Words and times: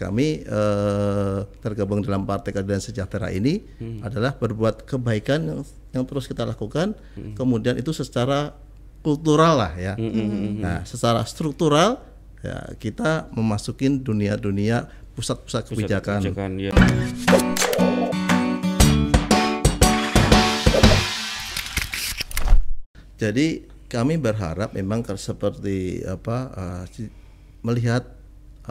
kami 0.00 0.40
eh, 0.40 1.38
tergabung 1.60 2.00
dalam 2.00 2.24
Partai 2.24 2.56
Keadilan 2.56 2.80
Sejahtera 2.80 3.28
ini 3.28 3.60
adalah 4.00 4.32
berbuat 4.32 4.88
kebaikan 4.88 5.44
yang, 5.44 5.60
yang 5.92 6.04
terus 6.08 6.24
kita 6.24 6.48
lakukan. 6.48 6.96
Kemudian 7.36 7.76
itu 7.76 7.92
secara 7.92 8.56
kultural 9.04 9.60
lah 9.60 9.72
ya. 9.76 9.94
Nah, 10.56 10.88
secara 10.88 11.20
struktural 11.28 12.00
ya 12.40 12.72
kita 12.80 13.28
memasukin 13.36 14.00
dunia-dunia 14.00 14.88
pusat-pusat 15.12 15.68
kebijakan. 15.68 16.24
kebijakan 16.24 16.50
ya. 16.56 16.72
Jadi 23.20 23.68
kami 23.92 24.16
berharap 24.16 24.72
memang 24.72 25.04
seperti 25.20 26.00
apa 26.08 26.38
uh, 26.56 26.84
melihat 27.60 28.19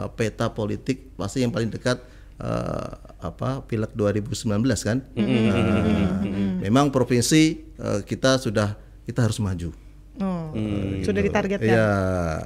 uh, 0.00 0.08
peta 0.08 0.48
politik 0.48 1.12
pasti 1.14 1.40
yang 1.40 1.52
paling 1.52 1.68
dekat 1.68 2.00
uh, 2.36 2.90
apa 3.20 3.60
pileg 3.62 3.92
2019 3.92 4.48
kan. 4.80 5.04
Uh, 5.12 6.60
Memang 6.60 6.88
provinsi 6.88 7.42
uh, 7.76 8.00
kita 8.00 8.36
sudah 8.36 8.76
kita 9.02 9.20
harus 9.22 9.36
maju. 9.38 9.72
Oh, 10.20 10.52
sudah 11.00 11.24
ditargetkan. 11.24 11.64
Iya. 11.64 11.88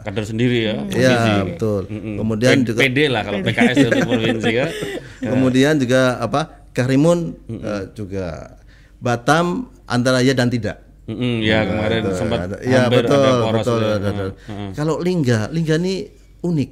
kader 0.02 0.24
sendiri 0.24 0.58
ya. 0.62 0.74
Iya 0.86 1.10
provinsi. 1.10 1.30
betul. 1.48 1.82
Mm-mm. 1.90 2.14
Kemudian 2.16 2.54
P- 2.54 2.64
juga 2.64 2.78
PD 2.80 2.98
lah 3.08 3.22
kalau 3.22 3.38
PKS 3.42 3.76
itu 3.80 4.00
provinsi 4.00 4.50
ya. 4.52 4.66
kemudian 5.34 5.74
juga 5.76 6.00
apa 6.18 6.40
Karimun 6.70 7.34
uh, 7.50 7.90
juga 7.90 8.54
Batam 8.98 9.68
antara 9.84 10.22
ya 10.22 10.32
dan 10.32 10.48
tidak. 10.48 10.86
Mm-mm, 11.04 11.42
ya 11.42 11.66
kemarin 11.66 12.00
Ada- 12.00 12.14
sempat 12.16 12.38
ada- 12.46 12.62
ya 12.62 12.86
hampir 12.86 13.04
betul 13.04 13.18
ada 13.18 13.30
poros 13.42 13.58
betul 13.60 13.80
ada- 13.82 13.98
ada. 14.00 14.24
Kalau 14.72 14.94
Lingga, 15.02 15.50
Lingga 15.50 15.74
ini 15.76 15.94
unik. 16.40 16.70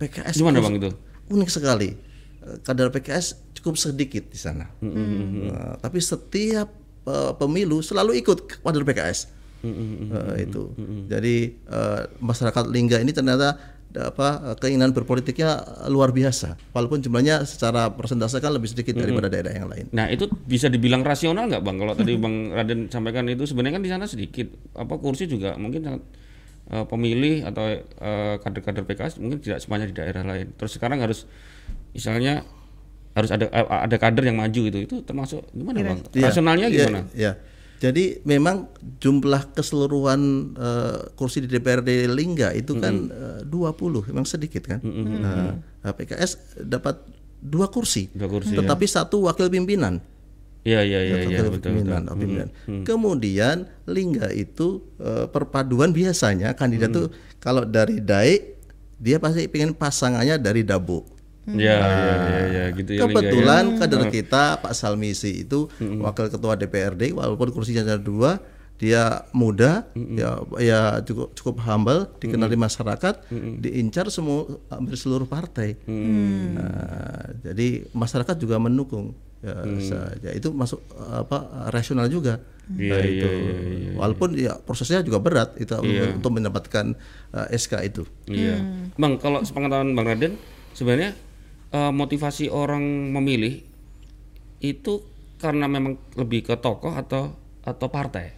PKS 0.00 0.40
Gimana 0.40 0.64
Bang 0.64 0.80
itu? 0.80 0.90
Unik 1.28 1.50
sekali. 1.52 1.92
Eh, 2.40 2.56
Kader 2.64 2.88
PKS 2.88 3.52
cukup 3.60 3.76
sedikit 3.76 4.24
di 4.32 4.38
sana. 4.40 4.64
Nah, 4.80 5.76
tapi 5.76 6.00
setiap 6.00 6.72
eh, 7.04 7.32
pemilu 7.36 7.84
selalu 7.84 8.16
ikut 8.24 8.64
kader 8.64 8.84
PKS. 8.88 9.28
Eh, 9.60 10.48
itu. 10.48 10.72
Jadi 11.06 11.36
eh, 11.52 12.00
masyarakat 12.18 12.64
Lingga 12.72 12.96
ini 13.04 13.12
ternyata 13.12 13.76
apa 13.90 14.54
keinginan 14.62 14.94
berpolitiknya 14.94 15.66
luar 15.90 16.14
biasa. 16.14 16.54
Walaupun 16.70 17.02
jumlahnya 17.02 17.42
secara 17.42 17.90
persentase 17.90 18.38
kan 18.38 18.54
lebih 18.54 18.70
sedikit 18.70 18.94
daripada 18.94 19.26
daerah 19.26 19.50
yang 19.50 19.66
lain. 19.66 19.90
Nah 19.90 20.06
itu 20.06 20.30
bisa 20.46 20.70
dibilang 20.70 21.02
rasional 21.02 21.50
nggak 21.50 21.58
bang? 21.58 21.76
Kalau 21.82 21.94
tadi 21.98 22.14
bang 22.14 22.54
Raden 22.54 22.80
sampaikan 22.86 23.26
itu 23.26 23.50
sebenarnya 23.50 23.82
kan 23.82 23.82
di 23.82 23.90
sana 23.90 24.06
sedikit 24.06 24.46
apa 24.78 24.94
kursi 25.02 25.26
juga 25.26 25.58
mungkin 25.58 25.82
sangat 25.82 26.02
eh, 26.70 26.84
pemilih 26.86 27.44
atau 27.50 27.64
eh, 27.74 28.34
kader-kader 28.40 28.86
PKS 28.86 29.18
mungkin 29.18 29.42
tidak 29.42 29.58
semuanya 29.60 29.90
di 29.90 29.94
daerah 29.94 30.22
lain. 30.22 30.54
Terus 30.54 30.78
sekarang 30.78 31.02
harus 31.02 31.26
misalnya 31.92 32.46
harus 33.14 33.30
ada 33.34 33.50
eh, 33.50 33.66
ada 33.66 33.96
kader 33.98 34.24
yang 34.30 34.38
maju 34.38 34.62
itu 34.70 34.78
itu 34.86 34.96
termasuk 35.02 35.42
gimana 35.50 35.82
bang? 35.82 35.98
Iya, 36.14 36.26
Rasionalnya 36.30 36.68
iya, 36.70 36.78
gimana? 36.86 37.00
Iya. 37.12 37.32
Jadi 37.80 38.20
memang 38.28 38.68
jumlah 39.00 39.56
keseluruhan 39.56 40.20
eh, 40.52 41.00
kursi 41.16 41.40
di 41.42 41.48
DPRD 41.48 42.12
Lingga 42.12 42.52
itu 42.52 42.76
kan 42.76 42.94
eh, 43.08 43.40
20, 43.48 44.12
memang 44.12 44.28
sedikit 44.28 44.68
kan. 44.68 44.84
Nah, 44.84 45.56
nah, 45.56 45.92
PKS 45.96 46.60
dapat 46.60 47.00
dua 47.40 47.72
kursi, 47.72 48.12
Dua 48.12 48.28
kursi, 48.28 48.52
tetapi 48.52 48.84
satu 48.84 49.24
wakil 49.24 49.48
pimpinan. 49.48 49.96
Iya 50.60 50.84
iya 50.84 51.00
iya 51.00 51.18
iya 51.24 51.38
wakil 51.40 51.56
betul. 51.56 51.72
pimpinan, 51.72 52.02
wakil 52.04 52.20
pimpinan. 52.20 52.48
Kemudian 52.84 53.56
Lingga 53.88 54.28
itu 54.36 54.84
eh, 55.00 55.24
perpaduan 55.32 55.90
biasanya 55.96 56.52
kandidat 56.52 56.92
tuh 56.92 57.08
kalau 57.40 57.64
dari 57.64 58.04
Daik 58.04 58.60
dia 59.00 59.16
pasti 59.16 59.48
pengen 59.48 59.72
pasangannya 59.72 60.36
dari 60.36 60.60
Dabu. 60.60 61.00
Iya 61.48 61.56
iya 61.80 62.14
iya 62.14 62.40
iya 62.44 62.64
gitu 62.76 62.90
ya. 62.92 63.08
Lingga, 63.08 63.08
ya. 63.08 63.24
Kebetulan 63.24 63.64
kader 63.80 64.04
kita 64.12 64.42
Pak 64.60 64.76
Salmisi 64.76 65.48
itu 65.48 65.72
wakil 65.80 66.28
ketua 66.28 66.60
DPRD 66.60 67.16
walaupun 67.16 67.48
kursinya 67.56 67.80
ada 67.80 67.96
dua 67.96 68.36
dia 68.80 69.28
muda 69.36 69.84
ya 69.92 70.40
ya 70.56 70.80
cukup 71.04 71.36
cukup 71.36 71.60
humble 71.68 72.08
dikenal 72.16 72.48
di 72.48 72.56
masyarakat 72.56 73.28
diincar 73.60 74.08
semua 74.08 74.56
hampir 74.72 74.96
seluruh 74.96 75.28
partai 75.28 75.76
Nah, 75.84 77.28
jadi 77.44 77.84
masyarakat 77.92 78.40
juga 78.40 78.56
mendukung 78.56 79.12
ya, 79.40 79.54
sa- 79.80 80.12
ya 80.20 80.30
itu 80.32 80.48
masuk 80.50 80.80
apa 80.94 81.68
rasional 81.68 82.06
juga. 82.06 82.40
Iya, 82.70 82.86
Nah, 82.86 82.98
iya, 83.02 83.10
itu 83.10 83.28
iya, 83.28 83.56
iya, 83.66 83.90
walaupun 83.98 84.28
ya 84.38 84.54
prosesnya 84.56 85.02
juga 85.02 85.18
berat 85.18 85.58
itu 85.58 85.74
untuk 86.14 86.30
mendapatkan 86.30 86.94
uh, 87.32 87.46
SK 87.50 87.82
itu. 87.82 88.02
Iya. 88.24 88.62
Bang, 88.94 89.18
kalau 89.18 89.42
sepengetahuan 89.42 89.90
Bang 89.90 90.06
Raden, 90.06 90.38
sebenarnya 90.70 91.18
eh, 91.70 91.90
motivasi 91.90 92.46
orang 92.46 92.82
memilih 93.10 93.66
itu 94.60 95.02
karena 95.34 95.66
memang 95.66 95.96
lebih 96.14 96.44
ke 96.44 96.54
tokoh 96.54 96.92
atau 96.92 97.32
atau 97.60 97.88
partai. 97.88 98.36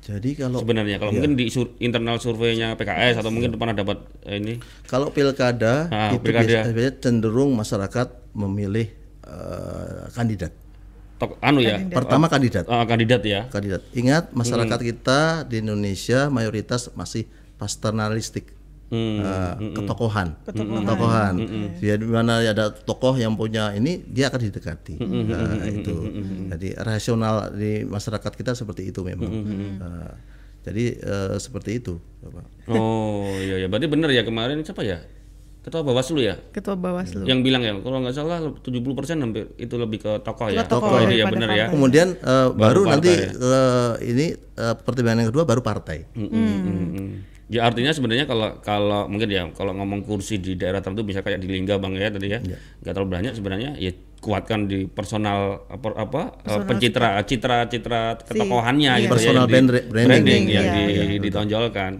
jadi 0.00 0.32
kalau 0.34 0.64
Sebenarnya 0.64 0.96
kalau 0.96 1.12
mungkin 1.12 1.36
di 1.36 1.52
sur- 1.52 1.76
internal 1.78 2.16
surveinya 2.16 2.72
PKS 2.74 3.20
atau 3.20 3.28
mungkin 3.30 3.52
pernah 3.54 3.76
dapat 3.76 4.00
eh, 4.24 4.40
ini. 4.40 4.58
Kalau 4.88 5.12
pilkada 5.12 5.86
Ah, 5.86 6.16
itu 6.16 6.24
pilkada. 6.24 6.66
biasa- 6.66 6.72
biasanya 6.72 6.94
cenderung 6.98 7.52
masyarakat 7.54 8.08
memilih 8.32 8.88
eh, 9.30 10.04
kandidat. 10.10 10.52
Tok, 11.20 11.36
anu 11.44 11.60
ya. 11.60 11.76
Pertama 11.86 12.26
kandidat. 12.32 12.64
eh, 12.66 12.84
kandidat 12.88 13.22
ya. 13.22 13.40
Kandidat. 13.52 13.84
Ingat 13.92 14.32
masyarakat 14.32 14.80
kita 14.80 15.44
di 15.46 15.60
Indonesia 15.62 16.32
mayoritas 16.32 16.90
masih 16.98 17.28
paternalistik. 17.60 18.58
Hmm. 18.90 19.22
eh, 19.22 19.54
ketokohan, 19.78 20.34
ketokohan. 20.50 21.34
Dia 21.78 21.94
di 21.94 22.10
mana 22.10 22.42
ada 22.42 22.74
tokoh 22.74 23.14
yang 23.14 23.38
punya 23.38 23.70
ini, 23.70 24.02
dia 24.02 24.26
akan 24.26 24.50
didekati. 24.50 24.98
Nah, 24.98 25.62
itu. 25.62 25.94
Jadi 26.50 26.74
rasional 26.74 27.54
di 27.54 27.86
masyarakat 27.86 28.32
kita 28.34 28.58
seperti 28.58 28.90
itu 28.90 29.06
memang. 29.06 29.30
Eh, 29.78 30.12
jadi 30.66 30.84
eh, 31.06 31.36
seperti 31.38 31.78
itu, 31.78 32.02
Bapak. 32.18 32.50
Oh, 32.66 33.30
iya 33.38 33.62
ya. 33.62 33.70
Berarti 33.70 33.86
benar 33.86 34.10
ya 34.10 34.26
kemarin 34.26 34.58
siapa 34.66 34.82
ya? 34.82 34.98
Ketua 35.60 35.82
Bawaslu 35.82 36.20
ya? 36.20 36.40
Ketua 36.50 36.72
Bawaslu. 36.72 37.22
Yang 37.22 37.40
bilang 37.42 37.60
ya, 37.60 37.72
kalau 37.76 38.00
nggak 38.00 38.14
salah 38.14 38.40
70% 38.40 38.64
hampir 39.18 39.52
itu 39.56 39.74
lebih 39.76 40.00
ke 40.00 40.12
tokoh 40.20 40.48
ya. 40.48 40.64
tokoh 40.64 40.96
ini 41.02 41.20
ya 41.20 41.28
benar 41.28 41.48
ya. 41.50 41.66
Kemudian 41.68 42.16
eh, 42.16 42.48
baru, 42.50 42.80
partai. 42.82 42.92
nanti 42.96 43.12
eh, 43.28 43.92
ini 44.06 44.26
eh, 44.34 44.74
pertimbangan 44.74 45.18
yang 45.20 45.28
kedua 45.28 45.44
baru 45.44 45.60
partai. 45.60 46.08
Mm, 46.12 46.24
mm, 46.24 46.56
mm, 46.56 46.88
mm. 46.96 47.10
Ya 47.50 47.66
artinya 47.66 47.90
sebenarnya 47.90 48.24
kalau 48.24 48.62
kalau 48.62 49.04
mungkin 49.04 49.26
ya 49.26 49.42
kalau 49.50 49.74
ngomong 49.74 50.00
kursi 50.00 50.38
di 50.38 50.54
daerah 50.54 50.78
tertentu 50.78 51.02
bisa 51.02 51.18
kayak 51.18 51.36
di 51.36 51.50
Lingga 51.50 51.76
bang 51.76 51.98
ya 51.98 52.08
tadi 52.08 52.30
ya 52.30 52.38
nggak 52.38 52.92
terlalu 52.94 53.10
banyak 53.10 53.32
sebenarnya 53.34 53.70
ya 53.74 53.90
kuatkan 54.22 54.64
di 54.64 54.86
personal 54.86 55.66
apa, 55.66 55.88
apa 55.98 56.22
eh, 56.46 56.62
pencitra 56.62 57.18
citra 57.20 57.66
citra 57.66 58.22
ketokohannya 58.22 59.02
gitu 59.02 59.10
Personal 59.10 59.44
ya 59.44 59.50
yang 59.50 59.66
di- 59.66 59.82
brand- 59.82 60.08
branding. 60.08 60.42
yang 60.46 60.64
Iya, 60.64 61.04
di- 61.10 61.18
ditonjolkan 61.20 61.92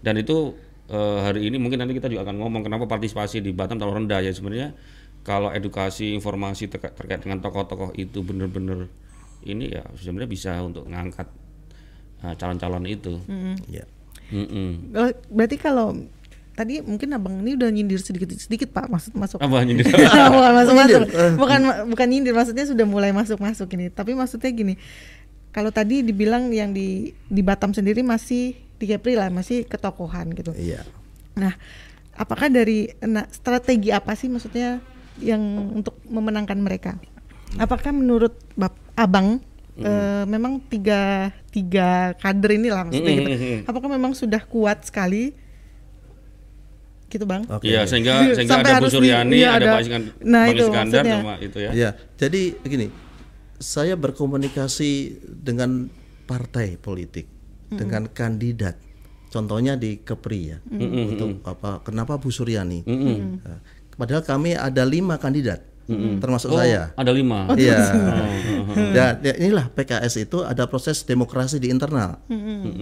dan 0.00 0.14
itu 0.16 0.56
eh, 0.86 1.18
hari 1.20 1.46
ini 1.46 1.56
mungkin 1.56 1.78
nanti 1.78 1.92
kita 1.92 2.06
juga 2.06 2.24
akan 2.24 2.36
ngomong 2.36 2.62
kenapa 2.62 2.84
partisipasi 2.84 3.38
di 3.38 3.50
Batam 3.50 3.76
terlalu 3.76 4.04
rendah 4.04 4.20
ya 4.20 4.30
sebenarnya 4.30 4.72
kalau 5.20 5.48
edukasi 5.48 6.12
informasi 6.12 6.68
terka- 6.68 6.92
terkait 6.92 7.20
dengan 7.20 7.40
tokoh-tokoh 7.40 7.92
itu 7.94 8.20
benar-benar 8.20 8.88
ini 9.42 9.70
ya 9.70 9.84
sebenarnya 9.94 10.28
bisa 10.28 10.52
untuk 10.60 10.84
ngangkat 10.84 11.28
eh, 12.20 12.34
calon-calon 12.34 12.84
itu. 12.84 13.20
Ya. 13.66 13.84
Mm-mm. 14.26 14.92
Oh, 14.92 15.12
berarti 15.28 15.56
kalau 15.56 15.92
tadi 16.54 16.80
mungkin 16.80 17.12
abang 17.12 17.40
ini 17.40 17.52
udah 17.54 17.68
nyindir 17.68 18.00
sedikit 18.00 18.30
sedikit 18.32 18.70
pak 18.70 18.86
masuk 18.86 19.12
masuk 19.14 19.36
Apa 19.36 19.60
nyindir? 19.62 19.84
bukan 19.90 20.52
masuk 20.58 20.74
masuk 20.74 21.00
bukan 21.34 21.60
bukan 21.90 22.06
nyindir 22.08 22.32
maksudnya 22.32 22.64
sudah 22.64 22.86
mulai 22.86 23.12
masuk 23.12 23.36
masuk 23.36 23.68
ini 23.74 23.90
tapi 23.90 24.14
maksudnya 24.14 24.48
gini 24.48 24.78
kalau 25.50 25.68
tadi 25.68 26.00
dibilang 26.00 26.48
yang 26.48 26.70
di 26.70 27.10
di 27.26 27.42
Batam 27.42 27.74
sendiri 27.74 28.00
masih 28.00 28.54
di 28.78 28.84
Kepri 28.90 29.14
lah 29.14 29.30
masih 29.30 29.64
ketokohan 29.64 30.34
gitu. 30.34 30.52
Iya. 30.54 30.82
nah 31.34 31.50
apakah 32.14 32.46
dari 32.46 32.94
nah, 33.02 33.26
strategi 33.26 33.90
apa 33.90 34.14
sih 34.14 34.30
maksudnya 34.30 34.78
yang 35.18 35.42
untuk 35.82 35.98
memenangkan 36.06 36.58
mereka? 36.58 36.94
Apakah 37.58 37.94
menurut 37.94 38.34
bap, 38.54 38.74
abang 38.94 39.42
eh, 39.78 40.24
memang 40.26 40.62
tiga 40.70 41.30
tiga 41.50 42.14
kader 42.18 42.58
ini 42.58 42.68
lah 42.70 42.86
maksudnya 42.86 43.14
gitu. 43.14 43.30
Apakah 43.66 43.88
memang 43.90 44.14
sudah 44.14 44.42
kuat 44.42 44.86
sekali? 44.86 45.34
Gitu 47.10 47.22
bang. 47.30 47.46
Oke. 47.46 47.70
Iya, 47.70 47.86
sehingga 47.86 48.34
sehingga 48.34 48.58
Sampai 48.58 48.74
ada 48.74 48.82
Bu 48.82 48.90
Suryani, 48.90 49.38
iya, 49.38 49.54
ada 49.54 49.70
ada- 49.70 49.74
Pak 49.78 49.82
Iskandar, 49.86 50.12
Nah, 50.18 50.42
Bang 50.42 50.54
itu 50.54 50.64
Iskandar 50.66 51.02
maksudnya. 51.02 51.18
sama 51.22 51.34
itu 51.38 51.58
ya. 51.62 51.70
Ya, 51.70 51.90
jadi 52.18 52.42
begini, 52.58 52.86
saya 53.62 53.94
berkomunikasi 53.94 54.90
dengan 55.30 55.94
partai 56.26 56.74
politik, 56.74 57.30
dengan 57.68 58.06
kandidat. 58.06 58.76
Contohnya 59.26 59.74
di 59.74 59.98
Kepri 59.98 60.40
ya, 60.46 60.58
untuk 60.70 61.42
apa? 61.42 61.82
Kenapa 61.82 62.14
Bu 62.14 62.28
Suryani? 62.28 62.86
Nah, 62.86 63.58
padahal 63.92 64.22
kami 64.22 64.54
ada 64.54 64.82
lima 64.82 65.16
kandidat, 65.16 65.58
termasuk 66.16 66.48
Oh, 66.48 66.56
saya. 66.56 66.94
ada 66.94 67.10
lima. 67.10 67.50
Iya. 67.52 67.82
Dan 68.94 69.12
ya, 69.20 69.34
inilah 69.36 69.66
PKS 69.68 70.22
itu 70.22 70.40
ada 70.40 70.64
proses 70.64 71.02
demokrasi 71.02 71.58
di 71.58 71.66
internal. 71.66 72.22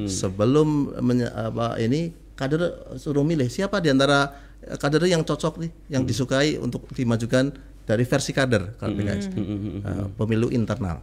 Sebelum 0.05 0.69
menye- 0.99 1.29
apa 1.29 1.79
ini 1.79 2.13
kader 2.33 2.61
suruh 2.97 3.23
milih 3.23 3.49
siapa 3.49 3.79
di 3.79 3.89
antara 3.89 4.37
kader 4.77 5.05
yang 5.05 5.23
cocok 5.23 5.57
nih, 5.59 5.71
yang 5.89 6.03
disukai 6.03 6.57
untuk 6.57 6.85
dimajukan 6.91 7.51
dari 7.83 8.07
versi 8.07 8.31
kader 8.31 8.79
kalau 8.79 8.95
PKS 8.95 9.27
Eh, 9.83 10.07
pemilu 10.15 10.49
internal. 10.49 11.03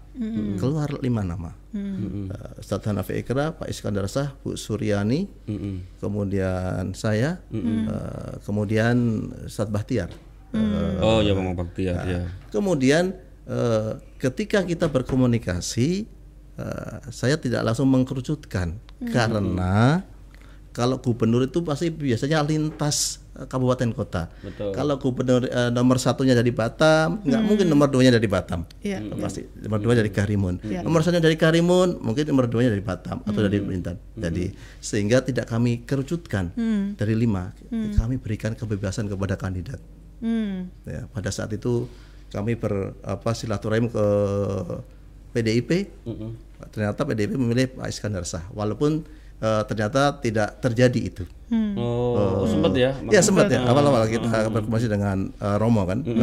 Keluar 0.56 0.88
lima 1.00 1.22
nama. 1.22 1.52
Eh, 1.76 2.60
Ustadz 2.60 2.88
Hanafi 2.88 3.20
Ikra, 3.20 3.52
Pak 3.54 3.68
Iskandar 3.68 4.08
Sah, 4.08 4.32
Bu 4.40 4.56
Suryani, 4.56 5.28
kemudian 6.00 6.96
saya, 6.96 7.44
eh, 7.52 8.40
kemudian 8.44 8.96
Ustadz 9.46 9.70
Bahtiar. 9.70 10.10
oh 11.04 11.22
ya 11.22 11.38
Bang 11.38 11.54
Baktiar 11.54 12.04
ya. 12.06 12.22
Kemudian 12.50 13.14
eh, 13.46 13.92
ketika 14.18 14.64
kita 14.64 14.88
berkomunikasi, 14.88 16.08
eh, 16.56 16.98
saya 17.12 17.36
tidak 17.38 17.62
langsung 17.66 17.90
mengkerucutkan. 17.90 18.80
Karena 19.10 20.04
kalau 20.70 20.98
gubernur 20.98 21.44
itu 21.44 21.60
pasti 21.62 21.90
biasanya 21.90 22.44
lintas 22.44 23.24
kabupaten 23.48 23.90
kota. 23.96 24.28
Betul. 24.44 24.76
Kalau 24.76 25.00
gubernur 25.00 25.48
eh, 25.48 25.72
nomor 25.72 26.02
satunya 26.02 26.36
dari 26.36 26.52
Batam, 26.52 27.24
nggak 27.24 27.42
mungkin 27.46 27.66
nomor 27.70 27.88
duanya 27.88 28.18
dari 28.18 28.28
Batam. 28.28 28.66
Iya. 28.84 29.00
Pasti 29.16 29.46
nomor 29.64 29.80
dua 29.80 29.94
dari 29.96 30.12
Karimun. 30.12 30.60
Nomor 30.84 31.00
satunya 31.06 31.24
dari 31.24 31.38
Karimun, 31.40 32.04
mungkin 32.04 32.28
nomor 32.28 32.52
duanya 32.52 32.74
dari 32.74 32.84
Batam 32.84 33.24
atau 33.24 33.40
dari 33.40 33.62
Bintan. 33.62 33.96
Jadi 34.18 34.52
sehingga 34.84 35.24
tidak 35.24 35.48
kami 35.48 35.88
kerucutkan 35.88 36.52
dari 36.98 37.14
lima, 37.16 37.56
kami 37.72 38.20
berikan 38.20 38.58
kebebasan 38.58 39.08
kepada 39.08 39.40
kandidat. 39.40 39.80
Hmm. 40.20 40.68
Ya, 40.84 41.08
pada 41.16 41.32
saat 41.32 41.56
itu 41.56 41.88
kami 42.36 42.60
ber 42.60 42.92
apa 43.08 43.32
silaturahim 43.32 43.88
ke 43.88 44.06
PDIP. 45.32 45.88
Ternyata 46.76 47.08
PDIP 47.08 47.40
memilih 47.40 47.72
Pak 47.72 47.88
Iskandar 47.88 48.28
Sah 48.28 48.44
walaupun 48.52 49.08
eh, 49.40 49.64
ternyata 49.68 50.20
tidak 50.20 50.60
terjadi 50.60 51.00
itu. 51.00 51.24
Oh, 51.76 52.46
sempet 52.46 52.78
ya. 52.78 52.92
Ya 53.10 53.22
sempat 53.26 53.50
ya 53.50 53.66
awal-awal 53.66 54.06
kita 54.06 54.54
berkomunikasi 54.54 54.88
dengan 54.92 55.34
eh, 55.34 55.56
Romo 55.58 55.84
kan. 55.90 56.06
Eh, 56.06 56.16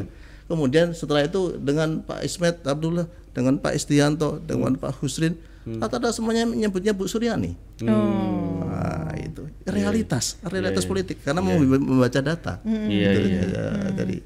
ya. 0.00 0.02
Kemudian 0.50 0.90
setelah 0.96 1.22
itu 1.22 1.54
dengan 1.62 2.02
Pak 2.02 2.26
Ismet 2.26 2.66
Abdullah, 2.66 3.06
dengan 3.30 3.62
Pak 3.62 3.70
Istianto, 3.76 4.42
dengan 4.42 4.74
Pak 4.74 4.98
Husrin, 4.98 5.38
rata-rata 5.78 6.10
semuanya 6.10 6.48
menyebutnya 6.48 6.90
Bu 6.90 7.06
Suryani. 7.06 7.54
Nah, 7.86 9.14
itu 9.14 9.46
realitas, 9.68 10.40
realitas 10.42 10.82
politik 10.88 11.22
karena 11.22 11.38
mau 11.38 11.54
membaca 11.54 12.18
data. 12.18 12.58
Iya, 12.66 13.10
Gitu, 13.14 13.28
iya. 13.30 13.42
ya, 13.46 13.66
Jadi 13.94 14.16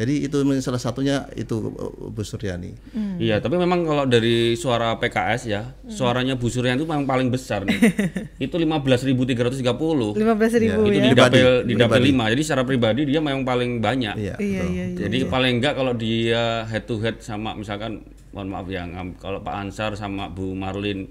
jadi 0.00 0.14
itu 0.24 0.36
salah 0.64 0.80
satunya 0.80 1.28
itu 1.36 1.68
uh, 1.68 2.08
Bu 2.08 2.24
Suryani. 2.24 2.72
Iya, 3.20 3.44
tapi 3.44 3.60
memang 3.60 3.84
kalau 3.84 4.04
dari 4.08 4.56
suara 4.56 4.96
PKS 4.96 5.42
ya, 5.46 5.76
suaranya 5.84 6.34
Bu 6.40 6.48
Suryan 6.48 6.80
itu 6.80 6.88
memang 6.88 7.04
paling 7.04 7.28
besar 7.28 7.68
nih. 7.68 7.76
itu 8.48 8.56
15.330. 8.56 9.62
15 9.62 10.64
ribu 10.64 10.80
itu 10.88 10.98
ya. 10.98 11.04
di 11.06 11.12
dapil 11.12 11.48
di 11.68 11.74
dapil 11.76 12.02
pribadi. 12.02 12.32
5. 12.32 12.32
Jadi 12.32 12.42
secara 12.42 12.62
pribadi 12.64 13.00
dia 13.04 13.20
memang 13.20 13.44
paling 13.44 13.84
banyak. 13.84 14.14
Iya. 14.16 14.34
Iya, 14.40 14.60
betul. 14.62 14.72
iya, 14.72 14.84
iya. 14.88 14.98
Jadi 15.06 15.18
paling 15.28 15.52
enggak 15.60 15.74
kalau 15.76 15.92
dia 15.92 16.64
head 16.72 16.84
to 16.88 16.96
head 17.04 17.20
sama 17.20 17.52
misalkan 17.52 18.00
mohon 18.32 18.48
maaf 18.48 18.66
ya 18.72 18.88
kalau 19.20 19.44
Pak 19.44 19.54
Ansar 19.54 19.92
sama 19.92 20.32
Bu 20.32 20.56
Marlin 20.56 21.04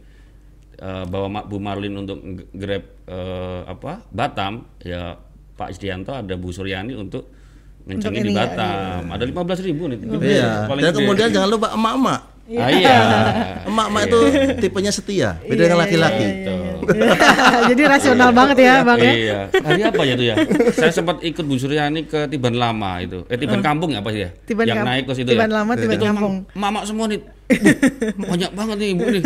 eh, 0.81 1.05
bawa 1.05 1.45
Bu 1.45 1.61
Marlin 1.61 1.93
untuk 2.01 2.17
grab 2.49 2.83
eh, 3.05 3.61
apa 3.69 4.09
Batam 4.09 4.65
ya 4.81 5.13
Pak 5.53 5.69
Isdianto 5.69 6.17
ada 6.17 6.33
Bu 6.33 6.49
Suryani 6.49 6.97
untuk 6.97 7.40
ngencengin 7.87 8.23
di 8.27 8.33
ya, 8.33 8.45
Batam. 8.45 9.01
Ada 9.09 9.23
15.000 9.25 9.69
ribu 9.69 9.83
nih. 9.89 9.97
Iya. 10.21 10.51
paling 10.69 10.83
Dan 10.83 10.91
gede. 10.93 10.99
kemudian 11.03 11.27
jangan 11.33 11.49
lupa 11.49 11.67
emak-emak. 11.73 12.21
Ah, 12.51 12.67
iya. 12.67 12.97
Emak-emak 13.69 14.01
itu 14.11 14.19
tipenya 14.59 14.91
setia, 14.91 15.39
beda 15.47 15.71
dengan 15.71 15.79
laki-laki. 15.87 16.25
Gitu. 16.27 16.55
Jadi 17.71 17.81
rasional 17.87 18.29
banget 18.35 18.57
ya, 18.59 18.75
Bang 18.83 18.99
ya. 18.99 19.13
Iya. 19.13 19.39
Hari 19.55 19.81
apa 19.87 20.01
ya 20.03 20.13
itu 20.19 20.25
ya? 20.27 20.35
Saya 20.75 20.91
sempat 20.91 21.23
ikut 21.23 21.43
Bu 21.47 21.55
Suryani 21.55 22.09
ke 22.09 22.27
Tiban 22.27 22.57
Lama 22.57 22.99
itu. 22.99 23.23
Eh 23.31 23.39
Tiban 23.39 23.63
Kampung 23.63 23.95
ya 23.95 24.03
apa 24.03 24.09
sih 24.11 24.27
ya? 24.27 24.29
Tiban 24.43 24.65
yang 24.67 24.83
naik 24.83 25.07
ke 25.07 25.13
situ 25.15 25.31
Tiban 25.31 25.47
ya. 25.47 25.63
Lama, 25.63 25.71
Tiban 25.79 25.99
Kampung. 26.01 26.33
Mama 26.57 26.83
semua 26.83 27.07
nih. 27.07 27.23
Banyak 28.31 28.51
banget 28.55 28.75
nih 28.79 28.89
Ibu 28.95 29.05
nih. 29.11 29.23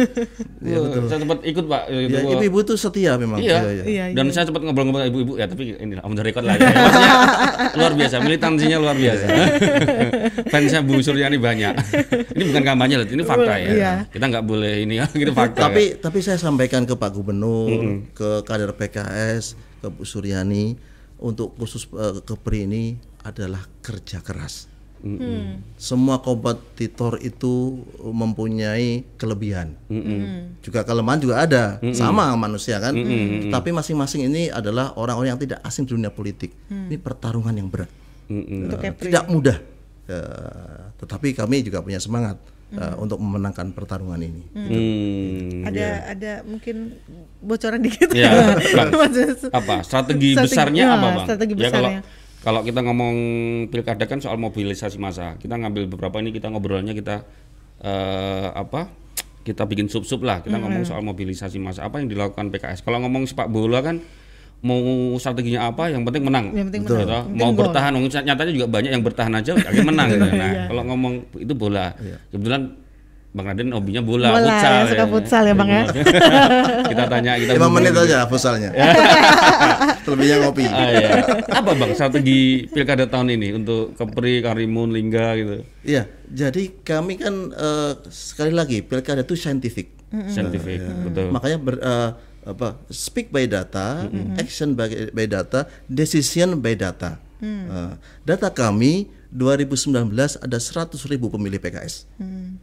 Wah, 0.65 0.87
saya 1.09 1.19
sempat 1.21 1.39
ikut 1.45 1.65
Pak. 1.65 1.81
Ya, 1.89 2.19
Wah. 2.21 2.33
ibu-ibu 2.37 2.57
itu 2.65 2.73
setia 2.75 3.13
memang. 3.15 3.39
Iya. 3.39 3.57
Iya, 3.61 3.71
iya. 3.71 3.83
Iya, 3.85 4.03
Dan 4.17 4.33
saya 4.33 4.49
sempat 4.49 4.61
ngobrol-ngobrol 4.65 5.05
sama 5.05 5.11
ibu-ibu 5.11 5.33
ya, 5.37 5.45
tapi 5.45 5.77
ini 5.77 5.93
on 6.01 6.13
the 6.17 6.23
record 6.23 6.45
lah. 6.45 6.55
Ya. 6.57 6.69
Maksudnya 6.85 7.13
luar 7.75 7.93
biasa, 7.93 8.15
militansinya 8.23 8.77
luar 8.81 8.95
biasa. 8.97 9.25
Fansnya 10.51 10.81
Bu 10.81 10.99
Suryani 11.01 11.37
banyak. 11.37 11.73
Ini 12.35 12.43
bukan 12.49 12.63
kampanye 12.63 12.95
loh, 13.01 13.07
ini 13.07 13.23
fakta 13.23 13.53
ya. 13.59 13.69
Iya. 13.71 13.93
Kita 14.09 14.25
nggak 14.27 14.45
boleh 14.45 14.73
ini, 14.85 15.01
itu 15.01 15.33
fakta. 15.33 15.69
Tapi 15.69 15.99
tapi 16.01 16.19
saya 16.21 16.37
sampaikan 16.41 16.83
ke 16.83 16.93
Pak 16.97 17.11
Gubernur, 17.13 17.69
ke 18.11 18.41
kader 18.43 18.73
PKS, 18.75 19.55
ke 19.81 19.87
Bu 19.93 20.03
Suryani 20.03 20.75
untuk 21.21 21.55
khusus 21.55 21.87
eh, 21.95 22.19
ke 22.21 22.33
PRI 22.35 22.67
ini 22.67 22.83
adalah 23.25 23.63
kerja 23.81 24.21
keras. 24.21 24.74
Semua 25.75 26.17
kompetitor 26.17 27.19
itu 27.19 27.77
mempunyai 28.01 29.03
kelebihan. 29.15 29.75
Juga 30.59 30.81
kelemahan 30.81 31.19
juga 31.19 31.35
ada, 31.39 31.63
sama 31.91 32.33
manusia 32.33 32.77
kan. 32.77 32.95
Tapi 33.47 33.69
masing-masing 33.69 34.25
ini 34.25 34.47
adalah 34.47 34.93
orang-orang 34.93 35.29
yang 35.31 35.41
tidak 35.41 35.59
asing 35.61 35.83
di 35.83 35.93
dunia 35.93 36.09
politik. 36.09 36.51
Ini 36.67 36.95
pertarungan 36.95 37.53
yang 37.53 37.67
berat. 37.67 37.89
Untuk 38.25 38.77
Eh, 38.77 38.89
Kepri. 38.89 39.03
tidak 39.07 39.25
mudah. 39.27 39.57
Eh, 40.05 40.77
tetapi 40.97 41.33
kami 41.33 41.61
juga 41.61 41.79
punya 41.79 41.97
semangat 41.97 42.37
eh, 42.67 42.95
untuk 42.97 43.17
memenangkan 43.17 43.69
pertarungan 43.71 44.17
ini. 44.17 44.41
Hmm, 44.51 45.63
Ada 45.63 45.77
iya. 45.77 45.93
ada 46.07 46.31
mungkin 46.43 46.97
bocoran 47.39 47.77
dikit. 47.79 48.09
Ya. 48.11 48.57
Maksudnya- 48.91 49.53
apa 49.53 49.81
strategi, 49.81 50.33
Strategi- 50.33 50.35
besarnya 50.43 50.83
ya, 50.83 50.89
apa 50.91 51.07
bang? 51.07 51.25
strategi 51.25 51.53
ya 51.53 51.69
kalau 51.69 51.89
besarnya. 51.93 52.01
Kalau 52.45 52.61
kita 52.61 52.85
ngomong 52.85 53.15
pilkada 53.73 54.05
kan 54.05 54.21
soal 54.21 54.37
mobilisasi 54.37 55.01
massa, 55.01 55.33
kita 55.41 55.57
ngambil 55.57 55.89
beberapa 55.89 56.21
ini 56.21 56.29
kita 56.29 56.53
ngobrolnya 56.53 56.93
kita 56.93 57.25
eh, 57.81 58.47
apa? 58.53 58.93
Kita 59.41 59.65
bikin 59.65 59.89
sub-sub 59.89 60.21
lah. 60.21 60.45
Kita 60.45 60.61
ngomong 60.61 60.85
soal 60.85 61.01
mobilisasi 61.01 61.57
massa. 61.57 61.85
Apa 61.89 61.97
yang 62.01 62.09
dilakukan 62.09 62.53
PKS? 62.53 62.85
Kalau 62.85 63.01
ngomong 63.01 63.25
sepak 63.25 63.49
bola 63.49 63.81
kan 63.81 63.97
mau 64.61 64.77
strateginya 65.17 65.73
apa? 65.73 65.89
Yang 65.89 66.05
penting 66.05 66.23
menang. 66.25 66.45
Yang 66.53 66.65
penting 66.69 66.83
menang. 66.85 67.01
Yang 67.01 67.21
penting 67.25 67.37
Mau 67.41 67.49
gol. 67.53 67.59
bertahan, 67.65 67.91
nyatanya 67.97 68.53
juga 68.53 68.67
banyak 68.69 68.91
yang 68.93 69.03
bertahan 69.05 69.33
aja 69.37 69.51
akhirnya 69.57 69.85
menang. 69.85 70.07
gitu. 70.13 70.25
Nah, 70.41 70.51
kalau 70.69 70.83
ngomong 70.93 71.13
itu 71.41 71.53
bola, 71.57 71.93
kebetulan 72.29 72.61
Bang 73.35 73.51
Raden 73.51 73.67
hobinya 73.75 73.99
bola, 73.99 74.31
Bola, 74.31 74.47
futsal. 74.47 74.71
ya, 74.71 74.83
suka 74.87 75.05
futsal 75.11 75.43
ya, 75.43 75.53
Bang, 75.59 75.67
ya. 75.67 75.83
kita 76.95 77.03
tanya, 77.11 77.31
kita 77.35 77.51
Lima 77.59 77.67
menit 77.67 77.91
ngobrol. 77.91 78.07
aja 78.07 78.17
fusalnya. 78.31 78.69
Selebihnya 80.07 80.35
ngopi. 80.39 80.63
Ah, 80.71 80.87
iya. 80.87 81.09
Apa 81.51 81.75
bang 81.75 81.91
strategi 81.91 82.63
pilkada 82.71 83.11
tahun 83.11 83.35
ini 83.35 83.59
untuk 83.59 83.91
Kepri, 83.99 84.39
Karimun, 84.39 84.95
Lingga 84.95 85.35
gitu? 85.35 85.55
Iya, 85.83 86.07
jadi 86.31 86.79
kami 86.79 87.19
kan 87.19 87.51
eh, 87.51 87.91
sekali 88.07 88.55
lagi 88.55 88.79
pilkada 88.79 89.27
itu 89.27 89.35
scientific. 89.35 89.91
Scientific, 90.31 90.79
betul. 91.03 91.27
Makanya 91.35 91.57
ber, 91.59 91.75
eh, 91.83 92.09
apa 92.45 92.79
speak 92.87 93.35
by 93.35 93.51
data, 93.51 94.07
action 94.39 94.79
by, 94.79 95.11
by 95.11 95.27
data, 95.27 95.67
decision 95.91 96.63
by 96.63 96.71
data. 96.71 97.19
Eh, 97.45 97.93
data 98.25 98.49
kami 98.49 99.07
2019 99.29 100.39
ada 100.39 100.57
100 100.57 100.95
ribu 101.11 101.27
pemilih 101.29 101.59
PKS. 101.61 102.07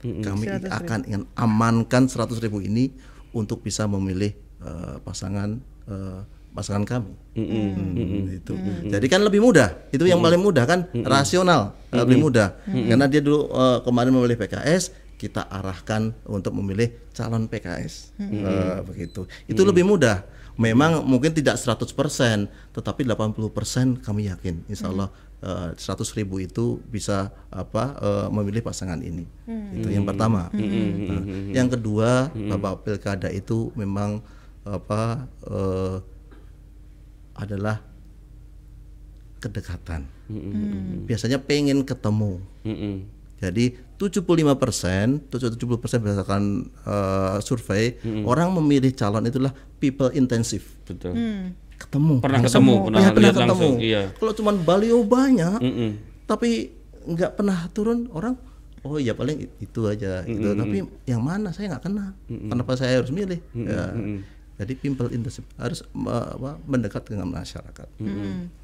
Kami 0.02 0.44
akan 0.66 1.00
ingin 1.06 1.22
amankan 1.36 2.08
100 2.08 2.42
ribu 2.42 2.58
ini 2.64 2.90
untuk 3.32 3.62
bisa 3.62 3.84
memilih 3.86 4.32
eh, 4.62 4.96
pasangan 5.04 5.60
eh, 5.88 6.20
pasangan 6.52 6.84
kami. 6.84 7.12
Hmm, 7.32 8.28
itu. 8.28 8.52
Jadi 8.92 9.06
kan 9.08 9.24
lebih 9.24 9.40
mudah. 9.40 9.88
Itu 9.88 10.04
yang 10.04 10.20
paling 10.20 10.40
mudah 10.40 10.64
kan? 10.68 10.84
Rasional, 11.00 11.72
eh, 11.88 11.96
lebih 11.96 12.20
mudah. 12.20 12.60
Karena 12.68 13.06
dia 13.08 13.24
dulu 13.24 13.48
eh, 13.48 13.78
kemarin 13.84 14.12
memilih 14.12 14.36
PKS, 14.36 14.92
kita 15.16 15.46
arahkan 15.48 16.12
untuk 16.28 16.52
memilih 16.58 16.92
calon 17.14 17.46
PKS. 17.48 18.12
Eh, 18.20 18.78
begitu. 18.84 19.24
Itu 19.48 19.62
lebih 19.64 19.86
mudah. 19.86 20.24
Memang 20.60 21.00
mungkin 21.08 21.32
tidak 21.32 21.56
100%, 21.56 21.88
tetapi 22.76 23.02
80% 23.08 24.04
kami 24.04 24.28
yakin 24.28 24.68
insya 24.68 24.92
Allah 24.92 25.08
eh, 25.40 25.72
100 25.74 26.18
ribu 26.20 26.38
itu 26.44 26.76
bisa 26.92 27.32
apa 27.48 27.96
eh, 27.96 28.26
memilih 28.28 28.60
pasangan 28.60 29.00
ini. 29.00 29.24
Itu 29.76 29.88
yang 29.88 30.04
pertama. 30.04 30.52
Nah, 30.52 31.22
yang 31.56 31.68
kedua, 31.72 32.28
Bapak 32.32 32.84
Pilkada 32.84 33.32
itu 33.32 33.72
memang 33.72 34.20
apa 34.62 35.26
eh, 35.48 35.96
adalah 37.32 37.80
kedekatan. 39.42 40.06
Biasanya 41.08 41.42
pengen 41.42 41.82
ketemu. 41.82 42.38
Mm-mm. 42.62 42.94
Jadi 43.42 43.74
75 44.02 44.26
persen, 44.58 45.22
70 45.30 45.62
persen 45.78 46.02
berdasarkan 46.02 46.42
eh, 46.66 47.36
survei 47.38 47.94
orang 48.26 48.50
memilih 48.58 48.90
calon 48.90 49.22
itulah 49.22 49.54
people 49.78 50.10
intensive, 50.10 50.66
Betul. 50.82 51.14
ketemu, 51.78 52.18
Pernah 52.18 52.42
langsung. 52.42 52.62
ketemu, 52.66 52.74
pernah 52.90 52.98
Ya, 52.98 53.10
lihat 53.14 53.36
langsung, 53.38 53.74
iya. 53.78 54.02
Kalau 54.14 54.32
cuman 54.34 54.54
baliho 54.58 55.06
banyak, 55.06 55.58
Mm-mm. 55.58 55.90
tapi 56.26 56.74
nggak 57.02 57.34
pernah 57.34 57.58
turun 57.70 58.10
orang, 58.10 58.34
oh 58.82 58.98
ya 58.98 59.14
paling 59.14 59.46
itu 59.58 59.80
aja, 59.86 60.26
gitu. 60.26 60.50
Tapi 60.54 60.76
yang 61.06 61.22
mana 61.22 61.50
saya 61.50 61.74
nggak 61.74 61.84
kenal, 61.86 62.10
kenapa 62.26 62.74
saya 62.74 62.98
harus 62.98 63.10
milih? 63.10 63.38
Ya, 63.54 63.94
Jadi 64.60 64.72
people 64.78 65.08
internship 65.10 65.48
harus 65.56 65.82
apa, 66.06 66.60
mendekat 66.68 67.08
dengan 67.08 67.28
masyarakat. 67.32 67.88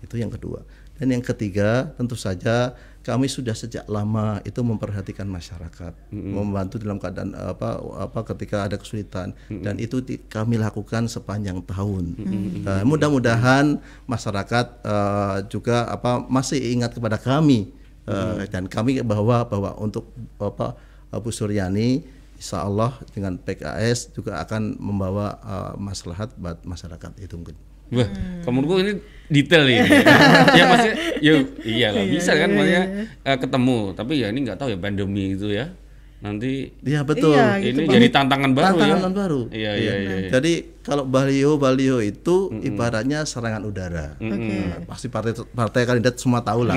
Itu 0.05 0.15
yang 0.21 0.31
kedua. 0.31 0.63
Dan 0.99 1.15
yang 1.15 1.23
ketiga, 1.23 1.95
tentu 1.95 2.19
saja 2.19 2.75
kami 3.07 3.31
sudah 3.31 3.55
sejak 3.55 3.87
lama 3.89 4.43
itu 4.45 4.61
memperhatikan 4.61 5.25
masyarakat, 5.25 5.95
membantu 6.13 6.77
dalam 6.77 6.99
keadaan 7.01 7.33
apa 7.33 7.81
apa 8.03 8.21
ketika 8.35 8.67
ada 8.69 8.77
kesulitan. 8.77 9.33
Dan 9.49 9.79
itu 9.79 10.03
ti- 10.05 10.21
kami 10.27 10.59
lakukan 10.59 11.07
sepanjang 11.07 11.63
tahun. 11.65 12.19
Uh, 12.67 12.83
mudah-mudahan 12.85 13.79
masyarakat 14.11 14.67
uh, 14.85 15.47
juga 15.49 15.87
apa 15.89 16.21
masih 16.27 16.61
ingat 16.61 16.93
kepada 16.93 17.17
kami. 17.17 17.71
Uh, 18.09 18.45
dan 18.49 18.67
kami 18.69 19.01
bahwa 19.05 19.45
bahwa 19.47 19.71
untuk 19.79 20.11
apa 20.41 20.77
Bu 21.23 21.33
Suryani 21.33 22.18
Insya 22.39 22.63
Allah 22.63 22.95
dengan 23.11 23.35
PKS 23.35 24.15
juga 24.15 24.39
akan 24.39 24.79
membawa 24.79 25.43
uh, 25.43 25.73
maslahat 25.75 26.31
buat 26.39 26.63
masyarakat 26.63 27.19
itu 27.19 27.35
mungkin. 27.35 27.59
Wah, 27.89 28.09
kamu 28.45 28.59
gue 28.69 28.79
ini 28.85 28.93
detail 29.33 29.65
ini. 29.65 29.91
ya 30.61 30.65
maksudnya, 30.69 30.97
yuk, 31.25 31.41
iya 31.65 31.89
lah, 31.91 32.05
bisa 32.05 32.37
kan 32.37 32.53
maksudnya 32.53 32.85
eh, 33.25 33.39
ketemu. 33.41 33.79
Tapi 33.97 34.13
ya 34.23 34.27
ini 34.29 34.39
nggak 34.45 34.59
tahu 34.61 34.69
ya 34.71 34.79
pandemi 34.79 35.35
itu 35.35 35.51
ya. 35.51 35.73
Nanti 36.19 36.75
Iya 36.83 37.07
betul. 37.07 37.31
Iya, 37.31 37.63
gitu, 37.63 37.79
ini 37.79 37.83
Bang. 37.87 37.95
jadi 37.95 38.07
tantangan 38.11 38.51
baru 38.51 38.67
Tantangan 38.75 38.99
ya. 39.07 39.15
baru. 39.15 39.41
Iya, 39.49 39.73
iya, 39.73 39.95
iya. 39.95 40.15
iya. 40.19 40.29
Jadi 40.29 40.53
kalau 40.83 41.05
baliho 41.05 41.55
baliho 41.55 41.99
itu 42.01 42.51
ibaratnya 42.59 43.23
serangan 43.23 43.63
udara. 43.63 44.19
Oke. 44.19 44.35
Nah, 44.67 44.83
pasti 44.85 45.07
partai 45.07 45.31
partai 45.49 45.87
kandidat 45.87 46.19
semua 46.19 46.43
tahu 46.43 46.67
lah. 46.67 46.75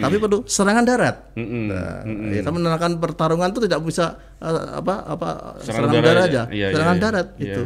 Tapi 0.00 0.16
perlu 0.16 0.40
serangan 0.44 0.84
darat. 0.84 1.36
Nah, 1.36 2.00
ya 2.30 2.40
kan 2.40 2.52
menerangkan 2.54 2.92
pertarungan 2.96 3.50
itu 3.50 3.60
tidak 3.60 3.80
bisa 3.82 4.16
eh, 4.38 4.48
apa 4.72 4.94
apa 5.04 5.28
Serangan 5.60 5.60
serangan, 5.60 5.90
udara 5.90 6.00
udara 6.00 6.20
aja. 6.20 6.24
aja, 6.24 6.42
Iya, 6.48 6.56
iya, 6.56 6.66
serangan 6.72 6.96
iya. 6.96 7.02
darat 7.04 7.26
Iya. 7.36 7.44
itu 7.44 7.62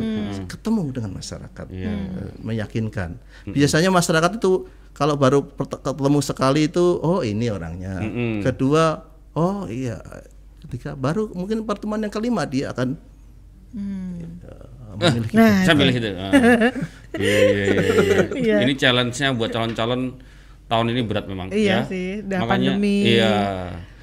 ketemu 0.48 0.82
dengan 0.90 1.10
masyarakat, 1.14 1.66
Iya. 1.70 1.90
Eh, 1.94 2.30
meyakinkan. 2.42 3.10
Biasanya 3.46 3.90
masyarakat 3.90 4.42
itu 4.42 4.66
kalau 4.90 5.14
baru 5.14 5.46
ketemu 5.54 6.18
sekali 6.18 6.66
itu 6.66 6.98
oh 6.98 7.22
ini 7.22 7.46
orangnya. 7.46 8.02
Kedua 8.42 9.06
oh 9.34 9.70
iya. 9.70 10.02
Ketika 10.74 10.90
baru 10.92 11.30
mungkin 11.30 11.62
pertemuan 11.62 12.02
yang 12.02 12.10
kelima 12.10 12.42
dia 12.44 12.74
akan 12.74 12.98
eh, 13.70 14.26
memiliki 14.98 15.34
Nah, 15.34 15.62
itu. 15.62 16.10
Ah. 16.12 16.32
Iya, 17.14 17.38
iya, 17.46 17.64
iya. 18.34 18.56
Ini 18.66 18.74
challenge-nya 18.74 19.38
buat 19.38 19.46
calon-calon 19.48 20.18
tahun 20.66 20.86
ini 20.90 21.06
berat 21.06 21.30
memang. 21.30 21.46
Iya 21.48 21.62
ya. 21.72 21.86
sih, 21.86 22.26
udah 22.26 22.38
makanya, 22.42 22.74
pandemi. 22.74 22.96
Iya. 23.06 23.34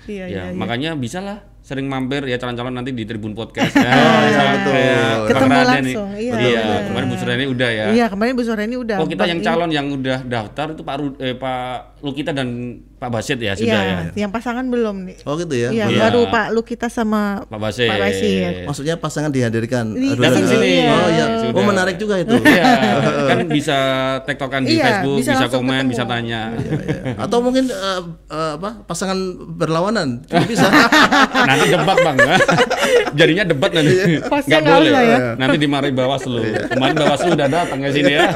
Iya, 0.01 0.23
Ya, 0.23 0.25
iya, 0.25 0.41
iya. 0.47 0.55
makanya 0.55 0.95
bisa 0.95 1.19
lah 1.19 1.43
sering 1.59 1.85
mampir 1.85 2.23
ya 2.23 2.39
calon-calon 2.39 2.71
nanti 2.71 2.95
di 2.95 3.03
Tribun 3.03 3.35
Podcast. 3.35 3.75
Ya, 3.75 3.91
sama 4.31 4.51
betul. 4.55 4.71
Bang 4.71 5.27
Ketemu 5.27 5.51
langsung, 5.51 6.09
nih. 6.09 6.23
iya, 6.23 6.33
Iya, 6.39 6.61
benar. 6.63 6.81
kemarin 6.87 7.05
Bu 7.05 7.15
Suryani 7.19 7.45
udah 7.45 7.69
ya. 7.69 7.85
Iya 7.91 8.05
kemarin 8.07 8.31
Bu 8.31 8.43
Sore 8.47 8.63
ini 8.63 8.77
udah. 8.79 8.95
Oh 8.97 9.05
kita 9.05 9.23
yang 9.27 9.39
ini- 9.39 9.45
calon 9.45 9.69
yang 9.69 9.87
udah 9.91 10.19
daftar 10.23 10.65
itu 10.71 10.81
Pak 10.81 10.95
Ru- 10.95 11.19
eh, 11.19 11.35
Pak 11.35 11.67
Lukita 11.99 12.31
dan 12.31 12.47
Pak 13.01 13.09
Basit 13.09 13.33
ya 13.35 13.57
sudah 13.57 13.81
Iya, 13.81 14.13
ya. 14.13 14.13
yang 14.15 14.29
pasangan 14.29 14.61
belum 14.61 15.09
nih. 15.09 15.25
Oh 15.25 15.33
gitu 15.33 15.49
ya. 15.51 15.73
Iya, 15.73 15.89
Iya. 15.89 15.99
baru 16.05 16.29
Pak 16.29 16.53
Lukita 16.53 16.85
sama 16.85 17.41
Pak 17.43 17.57
Basit. 17.57 17.89
Pak 17.89 17.97
Basit. 17.97 18.53
Maksudnya 18.61 18.95
pasangan 18.95 19.33
dihadirkan. 19.33 19.89
Aduh, 19.91 20.21
Datang 20.21 20.45
sini. 20.45 20.85
Oh 20.85 21.09
iya. 21.09 21.25
Sudah. 21.41 21.57
Oh 21.57 21.65
menarik 21.65 21.97
juga 21.97 22.21
itu. 22.21 22.37
Iya, 22.37 22.63
kan 23.25 23.37
bisa 23.57 23.77
tektokan 24.21 24.61
di 24.61 24.77
Iya, 24.77 24.85
Facebook, 25.01 25.17
bisa 25.17 25.31
bisa, 25.33 25.45
komen, 25.49 25.73
ketemu. 25.81 25.91
bisa 25.91 26.03
tanya. 26.05 26.41
Iya, 26.53 26.71
iya. 26.77 27.13
Atau 27.17 27.37
mungkin 27.41 27.65
eh, 27.67 28.01
eh, 28.29 28.51
apa 28.55 28.85
pasangan 28.85 29.17
berlawanan 29.51 30.21
juga 30.23 30.45
bisa. 30.45 30.69
nanti 31.49 31.65
debat 31.67 31.97
bang, 31.97 32.17
jadinya 33.13 33.43
debat 33.43 33.71
nanti. 33.71 33.93
Posnya 34.21 34.45
Nggak 34.47 34.61
nggak 34.61 34.77
boleh. 34.77 35.01
ya. 35.01 35.17
Nanti 35.35 35.57
dimarahi 35.57 35.89
Bawaslu. 35.91 36.41
Kemarin 36.69 36.95
Bawaslu 36.95 37.29
udah 37.33 37.49
datang 37.49 37.79
ke 37.81 37.89
sini 37.89 38.13
ya. 38.13 38.29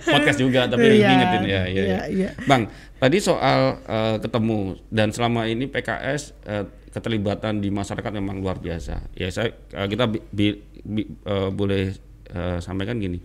Podcast 0.00 0.38
juga, 0.38 0.60
tapi 0.66 0.86
Iya, 0.94 1.08
ingetin 1.10 1.42
ya. 1.42 1.48
Iya, 1.50 1.62
iya, 1.66 1.82
iya. 1.82 2.00
iya. 2.06 2.30
Bang, 2.46 2.70
tadi 3.00 3.18
soal 3.18 3.80
eh, 3.88 4.16
ketemu 4.20 4.76
dan 4.92 5.08
selama 5.10 5.48
ini 5.48 5.64
PKS 5.66 6.22
eh, 6.44 6.64
keterlibatan 6.92 7.62
di 7.62 7.72
masyarakat 7.72 8.12
memang 8.12 8.42
luar 8.44 8.60
biasa. 8.60 9.10
Ya 9.16 9.32
saya 9.32 9.56
eh, 9.72 9.88
kita 9.88 10.04
bi- 10.06 10.22
bi- 10.30 10.60
bi- 10.84 11.08
eh, 11.24 11.50
boleh 11.50 11.96
eh, 12.30 12.58
sampaikan 12.60 13.00
gini. 13.00 13.18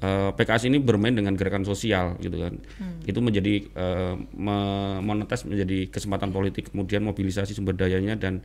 eh, 0.00 0.30
PKS 0.32 0.70
ini 0.72 0.80
bermain 0.80 1.12
dengan 1.12 1.36
gerakan 1.36 1.66
sosial 1.66 2.16
gitu 2.24 2.40
kan. 2.40 2.56
Itu 3.04 3.20
menjadi 3.20 3.68
me- 4.32 5.00
monetes 5.04 5.44
menjadi 5.44 5.92
kesempatan 5.92 6.32
politik, 6.32 6.72
kemudian 6.72 7.04
mobilisasi 7.04 7.52
sumber 7.52 7.76
dayanya 7.76 8.16
dan 8.16 8.40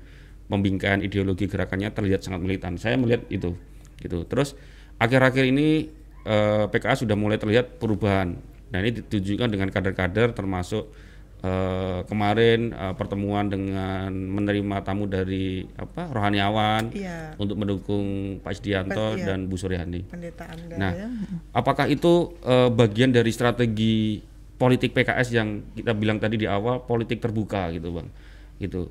pembingkaian 0.51 0.99
ideologi 0.99 1.47
gerakannya 1.47 1.89
terlihat 1.95 2.27
sangat 2.27 2.43
militan. 2.43 2.75
Saya 2.75 2.99
melihat 2.99 3.23
itu 3.31 3.55
gitu. 4.03 4.27
Terus 4.27 4.59
akhir-akhir 4.99 5.47
ini 5.47 5.87
eh, 6.27 6.65
PKS 6.67 7.07
sudah 7.07 7.15
mulai 7.15 7.39
terlihat 7.39 7.79
perubahan. 7.79 8.35
Nah, 8.65 8.77
ini 8.79 8.91
ditujukan 8.95 9.47
dengan 9.47 9.69
kader-kader 9.69 10.31
termasuk 10.31 10.89
eh, 11.37 11.99
kemarin 12.03 12.73
eh, 12.73 12.93
pertemuan 12.93 13.45
dengan 13.45 14.09
menerima 14.09 14.81
tamu 14.81 15.05
dari 15.05 15.61
apa 15.75 16.09
rohaniawan 16.09 16.89
Iya. 16.89 17.37
untuk 17.37 17.53
mendukung 17.55 18.05
Pak 18.39 18.51
Isdianto 18.51 18.97
Pak- 19.13 19.19
iya. 19.19 19.25
dan 19.27 19.45
Bu 19.45 19.53
Suryani. 19.53 20.01
pendeta 20.05 20.47
Anda 20.47 20.73
Nah, 20.75 20.91
ya. 20.91 21.07
apakah 21.51 21.85
itu 21.85 22.33
eh, 22.41 22.69
bagian 22.69 23.09
dari 23.09 23.29
strategi 23.29 24.25
politik 24.55 24.91
PKS 24.91 25.27
yang 25.31 25.49
kita 25.71 25.91
bilang 25.91 26.17
tadi 26.17 26.35
di 26.35 26.47
awal 26.47 26.81
politik 26.81 27.19
terbuka 27.19 27.69
gitu, 27.69 27.93
Bang? 27.93 28.09
Gitu. 28.57 28.89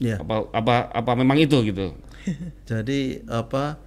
Iya. 0.00 0.18
Apa 0.18 0.50
apa 0.50 0.74
apa 0.90 1.12
memang 1.14 1.38
itu 1.38 1.54
gitu? 1.62 1.94
Jadi 2.66 3.22
apa 3.26 3.78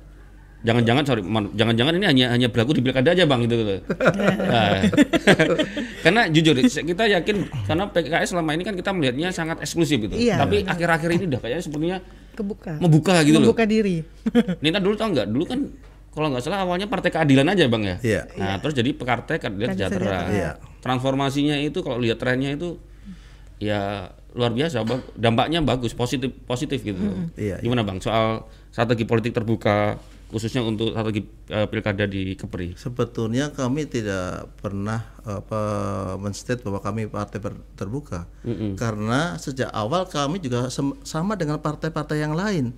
Jangan-jangan 0.66 1.04
sorry, 1.06 1.22
jangan-jangan 1.54 1.94
ini 2.02 2.06
hanya 2.10 2.26
hanya 2.34 2.48
berlaku 2.50 2.74
di 2.74 2.82
pilkada 2.82 3.14
aja, 3.14 3.30
Bang 3.30 3.46
gitu. 3.46 3.62
gitu. 3.62 3.78
Nah, 4.48 4.82
karena 6.04 6.22
jujur 6.34 6.58
kita 6.66 7.04
yakin 7.06 7.46
karena 7.70 7.84
PKS 7.94 8.34
selama 8.34 8.58
ini 8.58 8.64
kan 8.66 8.74
kita 8.74 8.90
melihatnya 8.90 9.30
sangat 9.30 9.62
eksklusif 9.62 10.02
gitu. 10.02 10.18
Iya, 10.18 10.42
Tapi 10.42 10.66
akhir-akhir 10.66 11.10
ini 11.14 11.24
udah 11.30 11.40
kayaknya 11.44 11.62
sepertinya 11.62 11.98
kebuka. 12.34 12.74
membuka 12.82 13.16
gitu 13.22 13.38
loh. 13.38 13.54
Membuka 13.54 13.66
diri. 13.70 14.02
Nita 14.64 14.82
dulu 14.82 14.98
tau 14.98 15.10
nggak? 15.14 15.28
Dulu 15.30 15.46
kan 15.46 15.60
kalau 16.14 16.28
nggak 16.34 16.42
salah 16.42 16.66
awalnya 16.66 16.90
Partai 16.90 17.14
Keadilan 17.14 17.46
aja 17.54 17.70
bang 17.70 17.84
ya. 17.86 17.96
Iya. 18.02 18.22
Nah 18.42 18.58
terus 18.58 18.74
jadi 18.74 18.90
Partai 18.98 19.38
Keadilan 19.38 19.78
Sejahtera. 19.78 20.20
Iya. 20.34 20.50
Transformasinya 20.82 21.54
itu 21.62 21.86
kalau 21.86 22.02
lihat 22.02 22.18
trennya 22.18 22.58
itu 22.58 22.82
ya 23.62 24.10
luar 24.34 24.54
biasa. 24.54 24.82
Bang. 24.86 25.06
Dampaknya 25.14 25.62
bagus, 25.62 25.94
positif 25.94 26.34
positif 26.50 26.82
gitu. 26.82 26.98
Iya, 27.38 27.62
Gimana 27.62 27.86
bang 27.86 28.02
soal 28.02 28.50
strategi 28.74 29.06
politik 29.06 29.38
terbuka 29.38 29.98
khususnya 30.28 30.60
untuk 30.60 30.92
strategi 30.92 31.24
eh, 31.48 31.68
pilkada 31.72 32.04
di 32.04 32.36
Kepri? 32.36 32.76
sebetulnya 32.76 33.56
kami 33.56 33.88
tidak 33.88 34.52
pernah 34.60 35.08
apa 35.24 35.62
menstate 36.20 36.64
bahwa 36.64 36.80
kami 36.84 37.08
partai 37.08 37.40
terbuka. 37.76 38.28
Karena 38.76 39.36
sejak 39.40 39.72
awal 39.72 40.08
kami 40.08 40.40
juga 40.40 40.68
sama 41.04 41.34
dengan 41.36 41.60
partai-partai 41.60 42.18
yang 42.24 42.36
lain. 42.36 42.72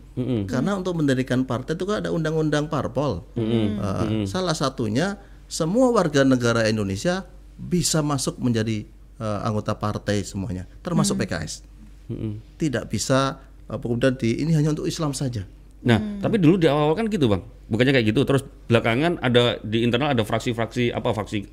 Karena 0.49 0.77
untuk 0.77 0.97
mendirikan 0.97 1.45
partai 1.45 1.77
itu 1.77 1.85
kan 1.85 2.05
ada 2.05 2.09
undang-undang 2.09 2.69
parpol. 2.69 3.25
Uh, 3.33 4.25
salah 4.25 4.53
satunya 4.57 5.17
semua 5.49 5.89
warga 5.89 6.21
negara 6.21 6.69
Indonesia 6.69 7.25
bisa 7.57 7.99
masuk 8.05 8.37
menjadi 8.37 8.85
uh, 9.19 9.43
anggota 9.43 9.75
partai 9.75 10.23
semuanya 10.23 10.65
termasuk 10.81 11.19
PKS 11.19 11.67
tidak 12.55 12.87
bisa 12.89 13.43
uh, 13.67 13.77
kemudian 13.77 14.15
di 14.15 14.39
ini 14.39 14.55
hanya 14.55 14.71
untuk 14.71 14.87
Islam 14.87 15.11
saja 15.11 15.43
Nah, 15.79 16.19
tapi 16.19 16.35
dulu 16.37 16.59
di 16.59 16.67
awal 16.67 16.91
kan 16.91 17.07
gitu 17.07 17.31
bang, 17.31 17.39
bukannya 17.71 17.95
kayak 17.95 18.07
gitu. 18.11 18.27
Terus 18.27 18.43
belakangan 18.67 19.19
ada 19.19 19.63
di 19.63 19.81
internal 19.81 20.11
ada 20.11 20.23
fraksi-fraksi 20.23 20.91
apa 20.91 21.09
fraksi 21.13 21.47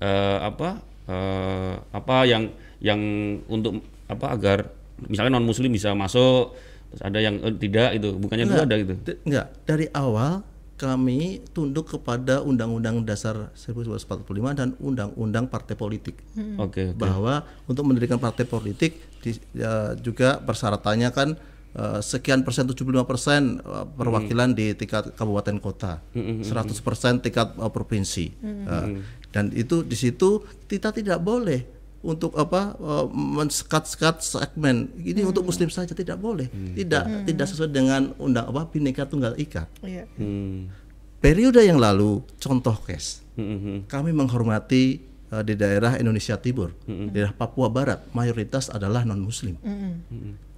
eh, 0.00 0.38
apa 0.40 0.80
eh, 1.04 1.74
apa 1.92 2.16
yang 2.24 2.48
yang 2.80 3.00
untuk 3.46 3.84
apa 4.08 4.32
agar 4.32 4.58
misalnya 5.04 5.36
non 5.36 5.44
Muslim 5.44 5.68
bisa 5.68 5.92
masuk, 5.92 6.56
terus 6.88 7.02
ada 7.04 7.20
yang 7.20 7.36
eh, 7.40 7.52
tidak 7.52 7.92
itu, 7.94 8.16
bukannya 8.16 8.44
dulu 8.48 8.60
ada 8.64 8.74
gitu. 8.80 8.92
Enggak, 9.24 9.46
dari 9.68 9.86
awal 9.92 10.40
kami 10.76 11.40
tunduk 11.56 11.88
kepada 11.88 12.44
Undang-Undang 12.44 13.08
Dasar 13.08 13.48
1945 13.56 14.28
dan 14.52 14.76
Undang-Undang 14.76 15.48
Partai 15.48 15.72
Politik. 15.72 16.20
Oke, 16.60 16.92
oke. 16.92 17.00
Bahwa 17.00 17.48
untuk 17.64 17.88
mendirikan 17.88 18.20
partai 18.20 18.44
politik 18.44 19.00
di- 19.24 19.40
ya, 19.56 19.96
juga 19.96 20.36
persyaratannya 20.38 21.08
kan 21.16 21.28
eh, 21.76 22.00
sekian 22.00 22.40
persen 22.42 22.64
75 22.64 23.04
persen 23.04 23.60
eh, 23.60 23.84
perwakilan 23.84 24.56
di 24.56 24.72
tingkat 24.72 25.12
kabupaten 25.12 25.60
kota, 25.60 26.00
100 26.16 26.48
persen 26.80 27.20
tingkat 27.20 27.52
eh, 27.56 27.70
provinsi, 27.70 28.26
Eh, 28.66 28.88
dan 29.30 29.52
itu 29.52 29.84
di 29.84 29.94
situ 29.94 30.40
kita 30.66 30.90
tidak 30.90 31.20
boleh 31.20 31.62
untuk 32.00 32.32
apa 32.40 32.74
eh, 32.74 33.06
mensekat-sekat 33.12 34.24
segmen. 34.24 34.88
Ini 34.96 35.22
untuk 35.28 35.44
muslim 35.44 35.68
saja 35.68 35.92
tidak 35.92 36.16
boleh, 36.16 36.48
tidak 36.72 37.04
tidak 37.28 37.46
sesuai 37.46 37.70
dengan 37.70 38.16
undang 38.16 38.48
apa 38.48 38.66
bineka 38.66 39.04
tunggal 39.04 39.36
ika. 39.36 39.68
Iya. 39.84 40.08
Hmm. 40.16 40.72
Periode 41.16 41.64
yang 41.64 41.80
lalu, 41.80 42.22
contoh 42.38 42.76
kes, 42.86 43.24
Hmm, 43.36 43.44
hmm, 43.44 43.60
hmm. 43.60 43.78
kami 43.90 44.16
menghormati 44.16 45.04
di 45.26 45.54
daerah 45.58 45.98
Indonesia 45.98 46.38
Timur, 46.38 46.72
daerah 46.86 47.34
Papua 47.34 47.66
Barat, 47.66 48.00
mayoritas 48.14 48.70
adalah 48.70 49.02
non 49.02 49.20
Muslim. 49.20 49.58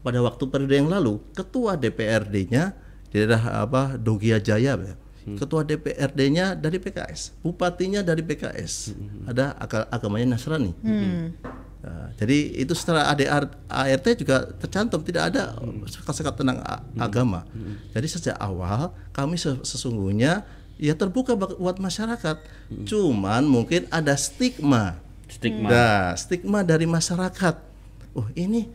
Pada 0.08 0.24
waktu 0.24 0.44
periode 0.46 0.72
yang 0.74 0.88
lalu, 0.88 1.20
ketua 1.32 1.76
DPRD-nya 1.76 2.72
di 3.04 3.16
daerah 3.18 3.60
apa 3.60 3.94
Dogia 3.94 4.36
Jaya, 4.38 4.72
ya, 4.74 4.94
ketua 5.34 5.60
DPRD-nya 5.62 6.52
dari 6.54 6.76
PKS, 6.76 7.36
bupatinya 7.38 8.00
dari 8.00 8.20
PKS, 8.22 8.96
ada 9.26 9.52
aga- 9.54 9.84
agamanya 9.88 10.32
Nasrani. 10.32 10.72
Nah, 11.78 12.10
jadi 12.12 12.36
itu 12.58 12.72
setelah 12.72 13.06
ADR, 13.06 13.44
ART 13.66 14.06
juga 14.14 14.48
tercantum 14.52 14.98
tidak 15.00 15.28
ada 15.28 15.54
sekat-sekat 15.84 16.34
tentang 16.34 16.58
agama. 16.96 17.44
Jadi 17.92 18.06
sejak 18.08 18.36
awal 18.36 18.90
kami 19.10 19.36
se- 19.36 19.60
sesungguhnya 19.62 20.42
ya 20.76 20.94
terbuka 20.94 21.36
buat 21.36 21.76
masyarakat. 21.76 22.36
Cuman 22.82 23.44
mungkin 23.44 23.84
ada 23.90 24.16
stigma. 24.16 24.98
Stigma. 25.28 25.68
Nah, 25.68 26.08
stigma 26.14 26.60
dari 26.62 26.84
masyarakat. 26.84 27.54
Oh, 28.10 28.26
ini 28.34 28.66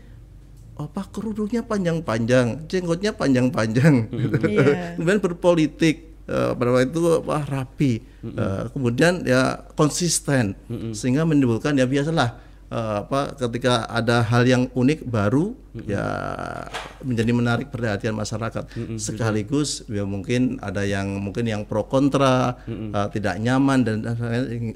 apa 0.73 1.05
kerudungnya 1.13 1.61
panjang-panjang, 1.61 2.65
jenggotnya 2.65 3.13
panjang-panjang. 3.13 4.09
Iya. 4.09 4.97
kemudian 4.97 5.21
berpolitik 5.21 5.95
eh, 6.25 6.51
pada 6.57 6.69
waktu 6.73 6.89
itu 6.89 7.01
apa 7.21 7.37
rapi. 7.45 7.93
Eh, 8.23 8.63
kemudian 8.71 9.27
ya 9.27 9.67
konsisten 9.75 10.55
sehingga 10.95 11.27
menimbulkan 11.27 11.75
ya 11.75 11.83
biasalah 11.83 12.39
eh, 12.71 12.95
apa 13.03 13.35
ketika 13.35 13.85
ada 13.91 14.23
hal 14.23 14.47
yang 14.47 14.63
unik 14.71 15.05
baru 15.05 15.53
ya 15.83 16.05
menjadi 17.05 17.31
menarik 17.35 17.67
perhatian 17.69 18.17
masyarakat. 18.17 18.65
Sekaligus 18.97 19.85
ya 19.91 20.07
mungkin 20.07 20.57
ada 20.63 20.81
yang 20.87 21.21
mungkin 21.21 21.45
yang 21.45 21.67
pro 21.69 21.85
kontra 21.85 22.57
eh, 22.65 23.07
tidak 23.13 23.37
nyaman 23.37 23.85
dan 23.85 23.97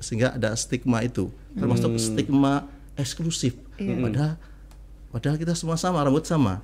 sehingga 0.03 0.37
ada 0.37 0.53
stigma 0.53 1.01
itu. 1.01 1.33
Termasuk 1.57 1.97
stigma 1.97 2.69
eksklusif. 2.93 3.57
Padahal 3.77 4.37
padahal 5.11 5.37
kita 5.39 5.53
semua 5.55 5.79
sama 5.79 6.03
rambut 6.03 6.23
sama. 6.27 6.59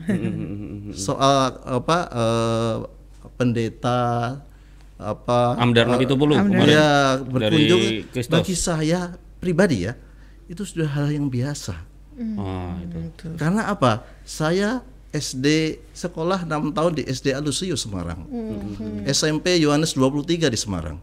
Soal 1.08 1.60
apa 1.64 1.98
eh, 2.12 2.76
pendeta 3.40 4.02
apa 5.00 5.58
Amdar 5.60 5.90
eh, 6.00 6.06
70 6.06 6.16
kemarin 6.16 6.70
ya 6.70 6.90
berkunjung. 7.24 7.82
Bagi 8.30 8.56
saya 8.56 9.16
pribadi 9.42 9.90
ya 9.90 9.94
itu 10.48 10.64
sudah 10.64 10.88
hal 10.88 11.12
yang 11.12 11.28
biasa. 11.28 11.76
Oh, 12.38 12.78
itu. 12.78 13.26
karena 13.42 13.74
apa? 13.74 14.06
Saya 14.22 14.86
SD 15.10 15.78
sekolah 15.98 16.46
6 16.46 16.78
tahun 16.78 16.92
di 16.94 17.04
SD 17.10 17.34
Alusius 17.34 17.86
Semarang. 17.86 18.26
SMP 19.10 19.58
Yohanes 19.58 19.98
23 19.98 20.54
di 20.54 20.60
Semarang. 20.60 21.02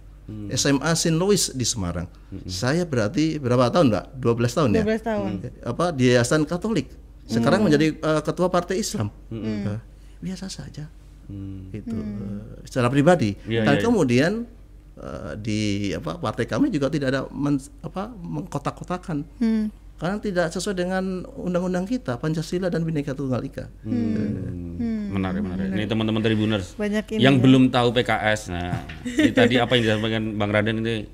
SMA 0.54 0.90
Saint 0.94 1.18
Louis 1.18 1.50
di 1.50 1.66
Semarang. 1.66 2.06
Saya 2.46 2.86
berarti 2.86 3.42
berapa 3.42 3.70
tahun 3.74 3.90
mbak? 3.90 4.04
12 4.22 4.56
tahun 4.58 4.70
ya? 4.78 4.84
12 4.86 5.02
tahun. 5.02 5.30
apa 5.66 5.84
di 5.90 6.02
Yayasan 6.10 6.46
Katolik 6.46 6.86
sekarang 7.30 7.62
menjadi 7.62 7.94
eh, 7.94 8.22
ketua 8.26 8.50
Partai 8.50 8.82
Islam. 8.82 9.08
Eh, 9.30 9.78
biasa 10.18 10.50
saja. 10.50 10.90
Itu 11.70 11.94
eh, 11.94 12.66
secara 12.66 12.90
pribadi. 12.90 13.38
Iya, 13.46 13.62
dan 13.62 13.78
iya. 13.78 13.82
kemudian 13.86 14.32
eh, 14.98 15.32
di 15.38 15.60
apa 15.94 16.18
partai 16.18 16.44
kami 16.44 16.68
juga 16.68 16.90
tidak 16.90 17.08
ada 17.14 17.20
men- 17.30 17.62
apa 17.80 18.10
mengkotak-kotakan. 18.10 19.22
Hmm. 19.38 19.66
karena 20.00 20.16
tidak 20.16 20.48
sesuai 20.48 20.80
dengan 20.80 21.28
undang-undang 21.36 21.84
kita 21.84 22.16
Pancasila 22.16 22.72
dan 22.72 22.88
Bhinneka 22.88 23.12
Tunggal 23.12 23.44
Ika. 23.44 23.68
Hmm. 23.84 25.12
Menarik, 25.12 25.44
menarik. 25.44 25.76
Ini 25.76 25.84
teman-teman 25.84 26.24
Tribuners 26.24 26.72
Banyak 26.72 27.04
ini 27.12 27.20
yang 27.20 27.36
ya. 27.36 27.42
belum 27.44 27.68
tahu 27.68 27.92
PKS. 27.92 28.48
Nah, 28.48 28.80
ini 29.04 29.28
tadi 29.28 29.60
apa 29.60 29.76
yang 29.76 29.84
disampaikan 29.84 30.40
Bang 30.40 30.56
Raden 30.56 30.80
ini 30.80 31.04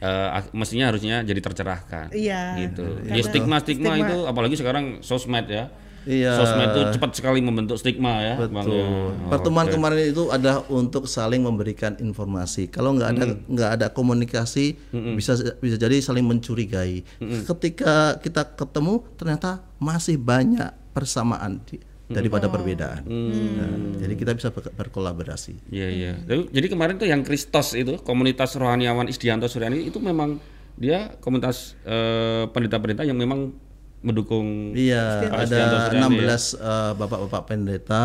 eh, 0.00 0.28
ak- 0.34 0.52
mestinya 0.52 0.88
harusnya 0.88 1.20
jadi 1.20 1.38
tercerahkan. 1.38 2.10
Iya. 2.10 2.42
Gitu. 2.58 2.84
Karena 3.04 3.14
Ya 3.14 3.22
stigma-stigma 3.22 3.90
stigma. 3.90 4.06
itu 4.06 4.16
apalagi 4.24 4.54
sekarang 4.54 4.84
sosmed 5.00 5.46
ya. 5.46 5.68
Iya. 6.00 6.32
Sosmed 6.32 6.68
itu 6.70 6.96
cepat 6.96 7.12
sekali 7.12 7.38
membentuk 7.38 7.76
stigma 7.76 8.16
ya, 8.18 8.40
Bang. 8.42 8.64
Betul. 8.64 8.72
ya. 8.72 8.88
Oh, 8.88 9.12
Pertemuan 9.28 9.68
oke. 9.68 9.76
kemarin 9.76 10.08
itu 10.08 10.24
ada 10.28 10.64
untuk 10.66 11.04
saling 11.04 11.44
memberikan 11.44 11.92
informasi. 11.98 12.66
Kalau 12.66 12.96
nggak 12.96 13.08
ada 13.10 13.24
Hmm. 13.28 13.44
nggak 13.46 13.70
ada 13.76 13.86
komunikasi 13.90 14.80
bisa 15.12 15.36
bisa 15.54 15.76
jadi 15.76 16.00
saling 16.00 16.24
mencurigai. 16.24 17.04
Hmm. 17.20 17.44
Ketika 17.44 18.16
kita 18.16 18.48
ketemu 18.50 19.04
ternyata 19.14 19.60
masih 19.76 20.16
banyak 20.16 20.72
persamaan 20.90 21.60
di- 21.64 21.84
daripada 22.10 22.46
perbedaan. 22.46 23.02
Nah, 23.06 23.70
jadi 23.96 24.14
kita 24.14 24.32
bisa 24.32 24.50
ber- 24.50 24.74
berkolaborasi. 24.74 25.54
Iya 25.68 25.88
iya. 25.88 26.12
Jadi 26.26 26.66
kemarin 26.66 26.94
tuh 26.96 27.06
yang 27.06 27.22
Kristos 27.22 27.72
itu 27.72 27.96
komunitas 27.98 28.54
rohaniawan 28.54 29.06
Isdianto 29.06 29.46
Suryani 29.46 29.82
itu 29.82 29.96
memang 29.96 30.42
dia 30.74 31.14
komunitas 31.18 31.78
eh, 31.82 32.44
pendeta-pendeta 32.46 33.02
yang 33.02 33.14
memang 33.14 33.54
mendukung 34.00 34.72
Iya, 34.72 35.28
Pak 35.28 35.38
ada 35.38 35.44
Istianto 35.44 35.76
Suryani 35.86 36.16
16 36.18 36.26
eh, 36.56 36.92
bapak-bapak 36.96 37.42
pendeta 37.46 38.04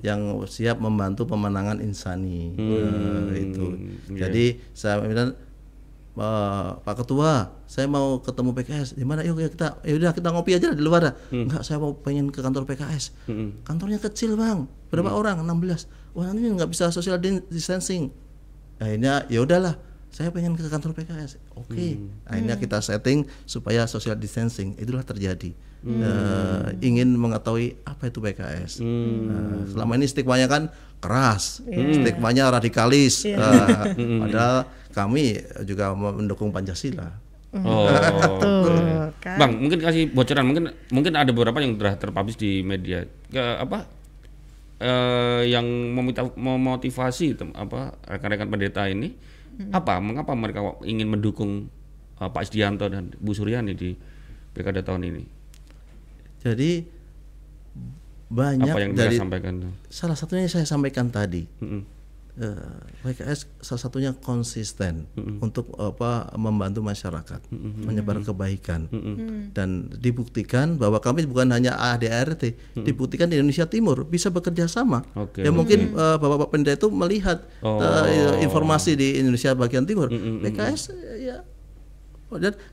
yang 0.00 0.20
siap 0.46 0.78
membantu 0.78 1.26
pemenangan 1.26 1.78
insani 1.78 2.54
Eh, 2.56 3.34
itu. 3.42 3.66
Jadi 4.08 4.44
saya 4.70 5.02
bilang 5.02 5.34
"Eh, 6.16 6.68
Pak 6.80 7.04
Ketua, 7.04 7.52
saya 7.68 7.84
mau 7.86 8.18
ketemu 8.24 8.56
PKS. 8.56 8.96
Di 8.96 9.04
mana? 9.04 9.20
Yuk 9.22 9.36
ya 9.36 9.48
kita, 9.52 9.68
ya 9.84 9.94
udah 10.00 10.10
kita 10.16 10.28
ngopi 10.32 10.56
aja 10.56 10.72
di 10.72 10.80
luar. 10.80 11.12
dah." 11.12 11.14
Enggak, 11.28 11.62
saya 11.62 11.76
mau 11.76 11.92
pengen 11.92 12.32
ke 12.32 12.40
kantor 12.40 12.64
PKS. 12.64 13.12
Kantornya 13.62 14.00
kecil 14.00 14.34
bang, 14.34 14.64
berapa 14.88 15.12
orang? 15.12 15.44
16. 15.44 15.86
Wah 16.16 16.32
nanti 16.32 16.48
nggak 16.48 16.72
bisa 16.72 16.88
social 16.88 17.20
distancing. 17.20 18.08
Akhirnya 18.80 19.28
ya 19.28 19.44
udahlah, 19.44 19.76
saya 20.08 20.32
pengen 20.32 20.56
ke 20.56 20.64
kantor 20.64 20.96
PKS. 20.96 21.36
Oke, 21.52 22.00
akhirnya 22.24 22.56
kita 22.56 22.80
setting 22.80 23.28
supaya 23.44 23.84
social 23.84 24.16
distancing. 24.16 24.72
Itulah 24.80 25.04
terjadi. 25.04 25.52
Eh, 25.86 26.66
ingin 26.82 27.14
mengetahui 27.14 27.78
apa 27.86 28.08
itu 28.08 28.18
PKS. 28.18 28.80
Nah, 28.82 29.68
selama 29.70 29.94
ini 29.94 30.08
stigmanya 30.08 30.48
kan 30.50 30.72
keras, 30.98 31.62
stigmanya 31.68 32.50
radikalis. 32.50 33.22
Eh, 33.22 33.36
padahal 34.18 34.66
kami 34.96 35.36
juga 35.68 35.92
mendukung 35.92 36.48
Pancasila. 36.48 37.12
Oh. 37.52 37.84
Tuh, 38.42 39.12
kan. 39.20 39.36
Bang, 39.36 39.52
mungkin 39.60 39.76
kasih 39.80 40.08
bocoran, 40.08 40.48
mungkin 40.48 40.72
mungkin 40.88 41.12
ada 41.12 41.28
beberapa 41.36 41.60
yang 41.60 41.76
sudah 41.76 42.00
terpublish 42.00 42.40
di 42.40 42.64
media. 42.64 43.04
Ke 43.28 43.60
apa? 43.60 43.84
Eh, 44.76 45.52
yang 45.52 45.64
memita- 45.92 46.36
memotivasi 46.36 47.32
tem- 47.32 47.56
apa 47.56 47.96
rekan-rekan 48.08 48.48
pendeta 48.48 48.84
ini 48.88 49.12
apa? 49.72 50.00
Mengapa 50.00 50.36
mereka 50.36 50.60
ingin 50.84 51.08
mendukung 51.08 51.68
eh, 52.16 52.28
Pak 52.28 52.48
Isdianto 52.48 52.88
dan 52.88 53.12
Bu 53.20 53.32
Suryani 53.32 53.72
di 53.76 53.92
pilkada 54.52 54.80
tahun 54.80 55.12
ini? 55.12 55.22
Jadi 56.44 56.70
banyak 58.26 58.68
apa 58.68 58.80
yang 58.82 58.92
dari 58.92 59.16
sampaikan? 59.16 59.54
salah 59.86 60.16
satunya 60.18 60.44
saya 60.50 60.68
sampaikan 60.68 61.08
tadi. 61.08 61.46
Mm-mm. 61.62 61.95
Eh, 62.36 62.76
PKS 63.00 63.48
salah 63.58 63.80
satunya 63.80 64.10
konsisten 64.12 65.08
untuk 65.40 65.72
apa 65.76 66.28
membantu 66.36 66.80
masyarakat 66.80 67.40
menyebar 67.82 68.20
kebaikan. 68.20 68.88
Dan 69.52 69.88
dibuktikan 69.90 70.76
bahwa 70.76 71.00
kami 71.00 71.24
bukan 71.24 71.48
hanya 71.50 71.72
ADRT 71.74 72.52
dibuktikan 72.78 73.28
di 73.28 73.36
Indonesia 73.36 73.64
Timur 73.64 74.04
bisa 74.04 74.28
bekerja 74.28 74.66
sama. 74.66 75.00
Oke, 75.14 75.40
ya 75.40 75.50
mungkin 75.50 75.92
eh, 75.92 76.16
bapak-bapak 76.16 76.48
pendeta 76.50 76.76
itu 76.76 76.88
melihat 76.88 77.40
Oh. 77.62 77.80
eh, 77.80 78.42
informasi 78.42 78.94
di 78.94 79.16
Indonesia 79.16 79.52
bagian 79.52 79.88
timur. 79.88 80.12
PKS 80.12 80.92
eh, 80.92 80.92
ya 80.92 80.92
dan 80.92 81.15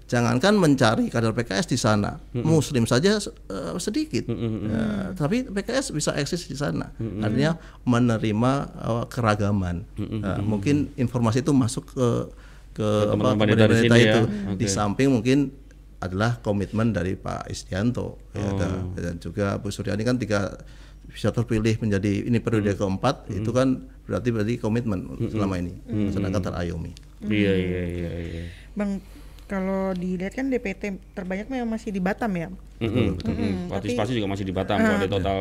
jangankan 0.10 0.58
mencari 0.58 1.14
kader 1.14 1.32
PKS 1.38 1.70
di 1.70 1.78
sana, 1.78 2.18
Muslim 2.34 2.90
saja 2.90 3.22
eh, 3.22 3.78
sedikit, 3.78 4.26
Ya, 4.26 5.14
tapi 5.14 5.46
PKS 5.46 5.94
bisa 5.94 6.12
eksis 6.18 6.50
di 6.50 6.58
sana. 6.58 6.90
Artinya 6.98 7.62
menerima 7.86 8.52
eh, 8.74 9.06
keragaman. 9.14 9.86
Nah, 9.98 10.42
mungkin 10.42 10.90
informasi 10.98 11.46
itu 11.46 11.54
masuk 11.54 11.94
ke 11.94 12.08
ke 12.74 12.90
sini 13.78 14.00
ya. 14.02 14.18
itu. 14.18 14.22
Di 14.58 14.66
samping 14.66 15.14
mungkin 15.14 15.54
adalah 16.02 16.42
komitmen 16.42 16.90
dari 16.92 17.14
Pak 17.14 17.48
Istianto. 17.48 18.18
Ya, 18.34 18.50
dan, 18.58 18.72
dan 18.98 19.16
juga 19.22 19.62
Bu 19.62 19.70
Suryani 19.70 20.02
kan 20.02 20.18
tiga 20.18 20.58
bisa 21.14 21.30
terpilih 21.30 21.78
menjadi 21.78 22.26
ini 22.26 22.42
periode 22.42 22.74
keempat 22.74 23.30
itu 23.30 23.54
kan 23.54 23.86
berarti 24.10 24.30
berarti 24.34 24.54
komitmen 24.58 25.06
selama 25.30 25.62
ini 25.62 25.78
masyarakat 25.86 26.42
terayomi. 26.42 26.92
Iya 27.24 27.54
iya 27.54 27.82
iya 27.86 28.12
iya. 28.20 28.44
Bang, 28.74 29.00
kalau 29.46 29.92
dilihat 29.92 30.34
kan 30.34 30.48
DPT 30.48 30.98
terbanyak 31.14 31.48
memang 31.48 31.76
masih 31.76 31.92
di 31.92 32.00
Batam 32.00 32.32
ya. 32.34 32.48
Mm-mm, 32.80 33.20
mm-mm. 33.20 33.52
Partisipasi 33.70 34.16
juga 34.16 34.28
masih 34.28 34.46
di 34.48 34.54
Batam 34.56 34.78
kalau 34.78 34.98
ada 34.98 35.10
total 35.10 35.40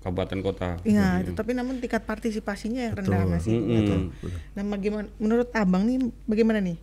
kabupaten 0.00 0.38
kota. 0.40 0.68
Iya, 0.82 1.20
itu 1.20 1.36
tapi 1.36 1.52
namun 1.52 1.76
tingkat 1.76 2.02
partisipasinya 2.02 2.88
yang 2.88 2.94
rendah 2.96 3.28
masih. 3.28 3.52
Mm-mm. 3.52 4.16
Nah, 4.56 4.62
bagaimana 4.64 5.06
menurut 5.20 5.48
Abang 5.52 5.84
nih 5.84 5.98
bagaimana 6.24 6.58
nih? 6.58 6.78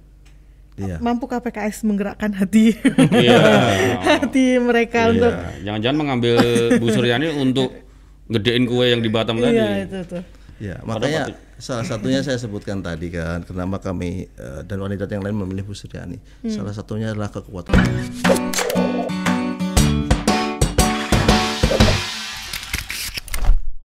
Iya. 0.78 1.02
Mampukah 1.02 1.42
PKS 1.42 1.82
menggerakkan 1.90 2.38
hati 2.38 2.78
Iya. 3.10 3.42
hati 4.14 4.62
mereka 4.62 5.10
untuk 5.10 5.34
Iya. 5.34 5.66
Jangan-jangan 5.66 5.98
mengambil 5.98 6.38
Bu 6.78 6.94
Suryani 6.94 7.34
untuk 7.34 7.74
gedein 8.30 8.70
kue 8.70 8.86
yang 8.86 9.02
di 9.02 9.10
Batam 9.10 9.42
tadi. 9.42 9.58
Iya, 9.58 9.90
itu 9.90 9.98
tuh. 10.06 10.22
Ya, 10.58 10.82
makanya 10.82 11.38
salah 11.62 11.86
satunya 11.86 12.26
saya 12.26 12.42
sebutkan 12.42 12.82
tadi 12.82 13.14
kan, 13.14 13.46
kenapa 13.46 13.78
kami 13.78 14.26
eh, 14.26 14.62
dan 14.66 14.82
wanita 14.82 15.06
yang 15.06 15.22
lain 15.22 15.38
memilih 15.38 15.70
Bu 15.70 15.78
Suryani. 15.78 16.18
Salah 16.50 16.74
satunya 16.74 17.14
adalah 17.14 17.30
kekuatan. 17.30 17.78